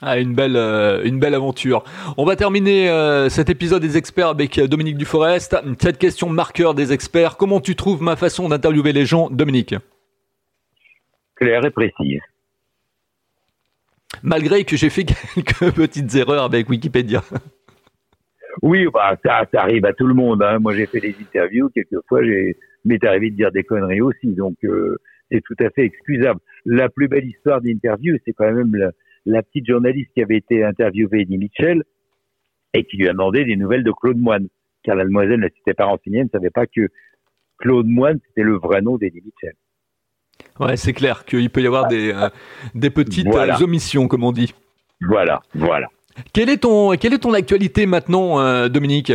Ah, 0.00 0.18
une 0.18 0.34
belle, 0.34 0.56
euh, 0.56 1.02
une 1.04 1.18
belle 1.18 1.34
aventure. 1.34 1.82
On 2.16 2.24
va 2.24 2.36
terminer 2.36 2.88
euh, 2.88 3.28
cet 3.28 3.50
épisode 3.50 3.82
des 3.82 3.96
experts 3.96 4.28
avec 4.28 4.56
euh, 4.58 4.68
Dominique 4.68 4.96
Duforest. 4.96 5.56
Cette 5.80 5.98
question 5.98 6.28
marqueur 6.28 6.74
des 6.74 6.92
experts. 6.92 7.36
Comment 7.36 7.60
tu 7.60 7.74
trouves 7.74 8.00
ma 8.00 8.14
façon 8.14 8.48
d'interviewer 8.48 8.92
les 8.92 9.06
gens, 9.06 9.28
Dominique? 9.28 9.74
Claire 11.34 11.64
et 11.64 11.70
précise. 11.70 12.20
Malgré 14.22 14.64
que 14.64 14.76
j'ai 14.76 14.88
fait 14.88 15.04
quelques 15.34 15.74
petites 15.74 16.14
erreurs 16.14 16.44
avec 16.44 16.68
Wikipédia. 16.68 17.22
Oui, 18.62 18.86
bah, 18.92 19.16
ça, 19.24 19.46
ça 19.52 19.62
arrive 19.62 19.84
à 19.84 19.92
tout 19.92 20.06
le 20.06 20.14
monde. 20.14 20.42
Hein. 20.42 20.60
Moi, 20.60 20.74
j'ai 20.76 20.86
fait 20.86 21.00
des 21.00 21.14
interviews. 21.20 21.70
Quelquefois, 21.70 22.22
j'ai 22.22 22.56
m'est 22.88 23.04
arrivé 23.04 23.30
de 23.30 23.36
dire 23.36 23.52
des 23.52 23.64
conneries 23.64 24.00
aussi. 24.00 24.28
Donc, 24.34 24.56
c'est 25.30 25.40
tout 25.42 25.56
à 25.60 25.70
fait 25.70 25.84
excusable. 25.84 26.40
La 26.64 26.88
plus 26.88 27.08
belle 27.08 27.26
histoire 27.26 27.60
d'interview, 27.60 28.16
c'est 28.24 28.32
quand 28.32 28.50
même 28.50 28.74
la, 28.74 28.90
la 29.26 29.42
petite 29.42 29.66
journaliste 29.66 30.10
qui 30.14 30.22
avait 30.22 30.38
été 30.38 30.64
interviewée, 30.64 31.22
Eddie 31.22 31.38
Mitchell, 31.38 31.82
et 32.74 32.84
qui 32.84 32.96
lui 32.96 33.08
a 33.08 33.12
demandé 33.12 33.44
des 33.44 33.56
nouvelles 33.56 33.84
de 33.84 33.92
Claude 33.92 34.18
Moine. 34.18 34.48
Car 34.82 34.96
la 34.96 35.04
demoiselle 35.04 35.40
ne 35.40 35.48
s'était 35.48 35.74
pas 35.74 35.86
renseignée, 35.86 36.24
ne 36.24 36.28
savait 36.28 36.50
pas 36.50 36.66
que 36.66 36.88
Claude 37.58 37.86
Moine, 37.86 38.20
c'était 38.28 38.42
le 38.42 38.56
vrai 38.56 38.80
nom 38.80 38.96
d'Eddie 38.96 39.22
Mitchell. 39.24 39.54
Ouais, 40.60 40.76
c'est 40.76 40.92
clair 40.92 41.24
qu'il 41.24 41.50
peut 41.50 41.60
y 41.60 41.66
avoir 41.66 41.88
des, 41.88 42.12
euh, 42.12 42.28
des 42.74 42.90
petites 42.90 43.26
euh, 43.26 43.56
omissions, 43.60 44.08
comme 44.08 44.24
on 44.24 44.32
dit. 44.32 44.54
Voilà, 45.00 45.40
voilà. 45.54 45.88
Quelle 46.32 46.48
est 46.48 46.58
ton, 46.58 46.92
quelle 46.92 47.14
est 47.14 47.18
ton 47.18 47.32
actualité 47.32 47.86
maintenant, 47.86 48.40
euh, 48.40 48.68
Dominique? 48.68 49.12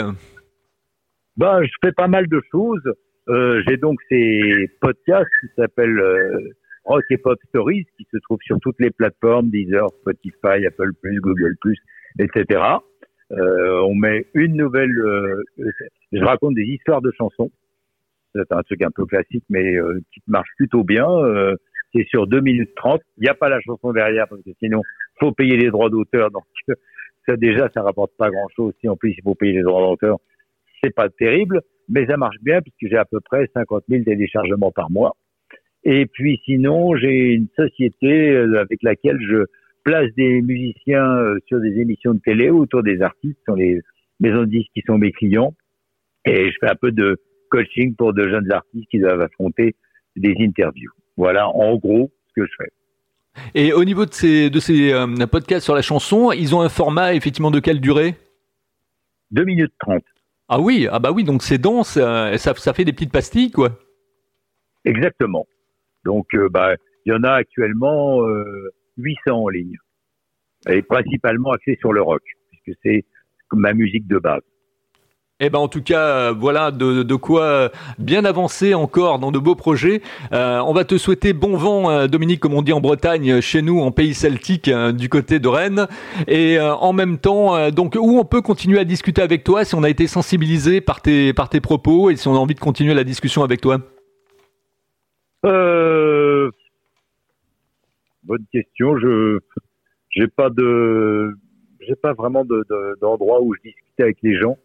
Ben, 1.37 1.63
Je 1.63 1.71
fais 1.81 1.91
pas 1.91 2.07
mal 2.07 2.27
de 2.27 2.41
choses. 2.51 2.83
J'ai 3.27 3.77
donc 3.77 3.99
ces 4.09 4.69
podcasts 4.81 5.29
qui 5.41 5.47
s'appellent 5.55 6.01
Rock 6.85 7.03
et 7.09 7.17
Pop 7.17 7.39
Stories 7.49 7.85
qui 7.97 8.07
se 8.11 8.17
trouve 8.17 8.39
sur 8.41 8.59
toutes 8.59 8.79
les 8.79 8.91
plateformes, 8.91 9.49
Deezer, 9.49 9.87
Spotify, 10.01 10.65
Apple+, 10.65 10.91
Google+, 11.21 11.55
etc. 12.19 12.61
Euh, 13.31 13.81
on 13.81 13.95
met 13.95 14.25
une 14.33 14.55
nouvelle. 14.55 14.95
Euh, 14.99 15.43
je 16.11 16.23
raconte 16.23 16.55
des 16.55 16.63
histoires 16.63 17.01
de 17.01 17.11
chansons. 17.17 17.51
C'est 18.35 18.51
un 18.51 18.63
truc 18.63 18.81
un 18.83 18.91
peu 18.91 19.05
classique, 19.05 19.45
mais 19.49 19.75
euh, 19.75 19.99
qui 20.13 20.21
marche 20.27 20.49
plutôt 20.57 20.83
bien. 20.83 21.07
Euh, 21.09 21.55
c'est 21.93 22.05
sur 22.09 22.27
2 22.27 22.41
minutes 22.41 22.73
30. 22.75 23.01
Il 23.17 23.23
n'y 23.23 23.29
a 23.29 23.35
pas 23.35 23.49
la 23.49 23.61
chanson 23.61 23.93
derrière 23.93 24.27
parce 24.27 24.41
que 24.41 24.49
sinon, 24.59 24.81
faut 25.19 25.31
payer 25.31 25.55
les 25.57 25.69
droits 25.69 25.89
d'auteur. 25.89 26.31
Donc 26.31 26.43
ça 27.27 27.37
déjà, 27.37 27.69
ça 27.73 27.81
rapporte 27.81 28.11
pas 28.17 28.29
grand-chose. 28.29 28.73
Si 28.81 28.89
en 28.89 28.97
plus 28.97 29.13
il 29.17 29.23
faut 29.23 29.35
payer 29.35 29.53
les 29.53 29.63
droits 29.63 29.87
d'auteur, 29.87 30.17
c'est 30.83 30.93
pas 30.93 31.09
terrible, 31.09 31.61
mais 31.89 32.05
ça 32.05 32.17
marche 32.17 32.37
bien 32.41 32.61
puisque 32.61 32.91
j'ai 32.91 32.97
à 32.97 33.05
peu 33.05 33.19
près 33.19 33.49
50 33.53 33.83
000 33.89 34.03
téléchargements 34.03 34.71
par 34.71 34.91
mois. 34.91 35.15
Et 35.83 36.05
puis 36.05 36.41
sinon, 36.45 36.95
j'ai 36.95 37.33
une 37.33 37.47
société 37.55 38.31
euh, 38.31 38.61
avec 38.61 38.81
laquelle 38.83 39.19
je 39.21 39.45
place 39.83 40.09
des 40.15 40.41
musiciens 40.41 41.05
euh, 41.17 41.37
sur 41.47 41.59
des 41.59 41.79
émissions 41.79 42.13
de 42.13 42.19
télé 42.19 42.49
autour 42.49 42.83
des 42.83 43.01
artistes, 43.01 43.37
sont 43.45 43.55
les 43.55 43.81
maisons 44.19 44.41
de 44.41 44.45
disques 44.45 44.71
qui 44.73 44.81
sont 44.85 44.97
mes 44.97 45.11
clients. 45.11 45.53
Et 46.25 46.51
je 46.51 46.57
fais 46.59 46.69
un 46.69 46.75
peu 46.75 46.91
de 46.91 47.19
coaching 47.49 47.95
pour 47.95 48.13
de 48.13 48.27
jeunes 48.29 48.51
artistes 48.51 48.89
qui 48.89 48.99
doivent 48.99 49.21
affronter 49.21 49.75
des 50.15 50.35
interviews. 50.39 50.91
Voilà 51.17 51.49
en 51.49 51.75
gros 51.77 52.11
ce 52.29 52.41
que 52.41 52.47
je 52.47 52.51
fais. 52.57 52.71
Et 53.55 53.73
au 53.73 53.83
niveau 53.83 54.05
de 54.05 54.13
ces, 54.13 54.49
de 54.49 54.59
ces 54.59 54.93
euh, 54.93 55.27
podcasts 55.27 55.65
sur 55.65 55.75
la 55.75 55.81
chanson, 55.81 56.31
ils 56.31 56.55
ont 56.55 56.61
un 56.61 56.69
format 56.69 57.13
effectivement 57.13 57.51
de 57.51 57.59
quelle 57.59 57.81
durée? 57.81 58.15
2 59.31 59.43
minutes 59.43 59.73
30. 59.79 60.01
Ah 60.49 60.59
oui, 60.59 60.87
ah 60.91 60.99
bah 60.99 61.11
oui, 61.11 61.23
donc 61.23 61.41
c'est 61.41 61.57
dense, 61.57 61.93
ça, 61.93 62.37
ça 62.37 62.73
fait 62.73 62.85
des 62.85 62.93
petites 62.93 63.11
pastilles 63.11 63.51
quoi. 63.51 63.79
Exactement. 64.85 65.47
Donc, 66.03 66.33
euh, 66.33 66.49
bah, 66.49 66.75
il 67.05 67.13
y 67.13 67.15
en 67.15 67.23
a 67.23 67.31
actuellement 67.31 68.21
800 68.97 69.21
euh, 69.27 69.31
en 69.31 69.49
ligne, 69.49 69.77
et 70.67 70.81
principalement 70.81 71.51
axé 71.51 71.77
sur 71.79 71.93
le 71.93 72.01
rock, 72.01 72.23
puisque 72.51 72.77
c'est 72.83 73.05
ma 73.51 73.73
musique 73.73 74.07
de 74.07 74.17
base. 74.17 74.41
Eh 75.45 75.49
ben 75.49 75.59
en 75.59 75.67
tout 75.67 75.81
cas, 75.81 76.31
voilà 76.31 76.71
de, 76.71 77.15
quoi 77.15 77.69
bien 77.99 78.23
avancer 78.23 78.73
encore 78.73 79.19
dans 79.19 79.31
de 79.31 79.39
beaux 79.39 79.55
projets. 79.55 80.01
on 80.31 80.73
va 80.73 80.85
te 80.85 80.97
souhaiter 80.97 81.33
bon 81.33 81.57
vent, 81.57 82.07
Dominique, 82.07 82.39
comme 82.39 82.53
on 82.53 82.61
dit 82.61 82.71
en 82.71 82.79
Bretagne, 82.79 83.41
chez 83.41 83.61
nous, 83.61 83.81
en 83.81 83.91
pays 83.91 84.13
celtique, 84.13 84.69
du 84.69 85.09
côté 85.09 85.39
de 85.39 85.47
Rennes. 85.49 85.87
Et 86.27 86.59
en 86.59 86.93
même 86.93 87.17
temps, 87.17 87.69
donc 87.71 87.95
où 87.99 88.19
on 88.19 88.25
peut 88.25 88.41
continuer 88.41 88.79
à 88.79 88.85
discuter 88.85 89.21
avec 89.21 89.43
toi 89.43 89.65
si 89.65 89.75
on 89.75 89.83
a 89.83 89.89
été 89.89 90.07
sensibilisé 90.07 90.79
par 90.79 91.01
tes 91.01 91.33
propos 91.61 92.09
et 92.09 92.15
si 92.15 92.27
on 92.29 92.35
a 92.35 92.39
envie 92.39 92.55
de 92.55 92.59
continuer 92.61 92.93
la 92.93 93.03
discussion 93.03 93.43
avec 93.43 93.59
toi? 93.59 93.79
Euh, 95.45 96.49
bonne 98.23 98.45
question. 98.51 98.97
Je 98.97 99.39
j'ai 100.09 100.27
pas 100.27 100.49
pas 102.01 102.13
vraiment 102.13 102.45
d'endroit 103.01 103.41
où 103.41 103.53
je 103.55 103.61
discute 103.61 103.99
avec 103.99 104.17
les 104.21 104.39
gens. 104.39 104.57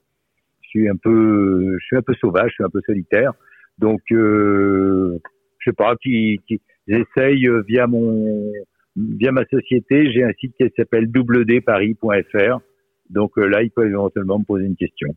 Suis 0.68 0.88
un 0.88 0.96
peu 0.96 1.76
je 1.78 1.84
suis 1.84 1.96
un 1.96 2.02
peu 2.02 2.14
sauvage, 2.14 2.50
je 2.50 2.54
suis 2.54 2.64
un 2.64 2.70
peu 2.70 2.80
solitaire. 2.86 3.32
Donc 3.78 4.00
euh, 4.12 5.18
je 5.58 5.70
sais 5.70 5.74
pas 5.74 5.94
qui, 5.96 6.40
qui 6.46 6.60
j'essaye 6.86 7.48
via 7.66 7.86
mon 7.86 8.52
via 8.96 9.32
ma 9.32 9.44
société, 9.46 10.10
j'ai 10.12 10.24
un 10.24 10.32
site 10.40 10.54
qui 10.58 10.66
s'appelle 10.76 11.06
wdparis.fr. 11.06 12.60
Donc 13.10 13.38
euh, 13.38 13.46
là, 13.46 13.62
ils 13.62 13.70
peuvent 13.70 13.88
éventuellement 13.88 14.38
me 14.38 14.44
poser 14.44 14.66
une 14.66 14.76
question. 14.76 15.08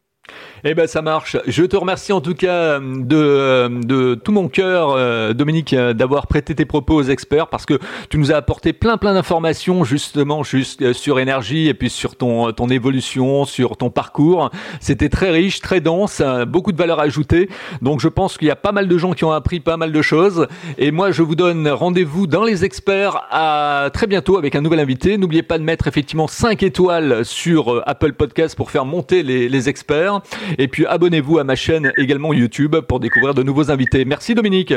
Eh 0.63 0.75
ben 0.75 0.85
ça 0.85 1.01
marche. 1.01 1.37
Je 1.47 1.63
te 1.63 1.75
remercie 1.75 2.13
en 2.13 2.21
tout 2.21 2.35
cas 2.35 2.79
de, 2.79 3.69
de 3.83 4.15
tout 4.15 4.31
mon 4.31 4.47
cœur, 4.47 4.91
euh, 4.91 5.33
Dominique, 5.33 5.73
d'avoir 5.75 6.27
prêté 6.27 6.53
tes 6.53 6.65
propos 6.65 6.95
aux 6.95 7.03
experts 7.03 7.47
parce 7.47 7.65
que 7.65 7.79
tu 8.09 8.19
nous 8.19 8.31
as 8.31 8.35
apporté 8.35 8.71
plein 8.71 8.97
plein 8.97 9.13
d'informations 9.13 9.83
justement 9.83 10.43
juste 10.43 10.81
euh, 10.83 10.93
sur 10.93 11.19
énergie 11.19 11.67
et 11.67 11.73
puis 11.73 11.89
sur 11.89 12.15
ton 12.15 12.51
ton 12.51 12.67
évolution, 12.69 13.45
sur 13.45 13.75
ton 13.75 13.89
parcours. 13.89 14.51
C'était 14.79 15.09
très 15.09 15.31
riche, 15.31 15.61
très 15.61 15.81
dense, 15.81 16.21
euh, 16.23 16.45
beaucoup 16.45 16.71
de 16.71 16.77
valeur 16.77 16.99
ajoutée. 16.99 17.49
Donc 17.81 17.99
je 17.99 18.07
pense 18.07 18.37
qu'il 18.37 18.47
y 18.47 18.51
a 18.51 18.55
pas 18.55 18.71
mal 18.71 18.87
de 18.87 18.97
gens 18.97 19.13
qui 19.13 19.25
ont 19.25 19.31
appris 19.31 19.59
pas 19.59 19.77
mal 19.77 19.91
de 19.91 20.01
choses. 20.01 20.47
Et 20.77 20.91
moi 20.91 21.11
je 21.11 21.23
vous 21.23 21.35
donne 21.35 21.67
rendez-vous 21.67 22.27
dans 22.27 22.43
les 22.43 22.65
experts 22.65 23.27
à 23.31 23.89
très 23.93 24.05
bientôt 24.05 24.37
avec 24.37 24.55
un 24.55 24.61
nouvel 24.61 24.79
invité. 24.79 25.17
N'oubliez 25.17 25.43
pas 25.43 25.57
de 25.57 25.63
mettre 25.63 25.87
effectivement 25.87 26.27
5 26.27 26.61
étoiles 26.61 27.25
sur 27.25 27.81
Apple 27.87 28.13
Podcast 28.13 28.55
pour 28.55 28.69
faire 28.69 28.85
monter 28.85 29.23
les, 29.23 29.49
les 29.49 29.69
experts. 29.69 30.21
Et 30.57 30.67
puis 30.67 30.85
abonnez-vous 30.85 31.39
à 31.39 31.43
ma 31.43 31.55
chaîne 31.55 31.91
également 31.97 32.33
YouTube 32.33 32.75
pour 32.87 32.99
découvrir 32.99 33.33
de 33.33 33.43
nouveaux 33.43 33.71
invités. 33.71 34.05
Merci 34.05 34.35
Dominique. 34.35 34.73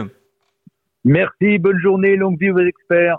Merci, 1.05 1.59
bonne 1.59 1.79
journée, 1.79 2.16
longue 2.16 2.40
vie 2.40 2.50
aux 2.50 2.59
experts. 2.59 3.18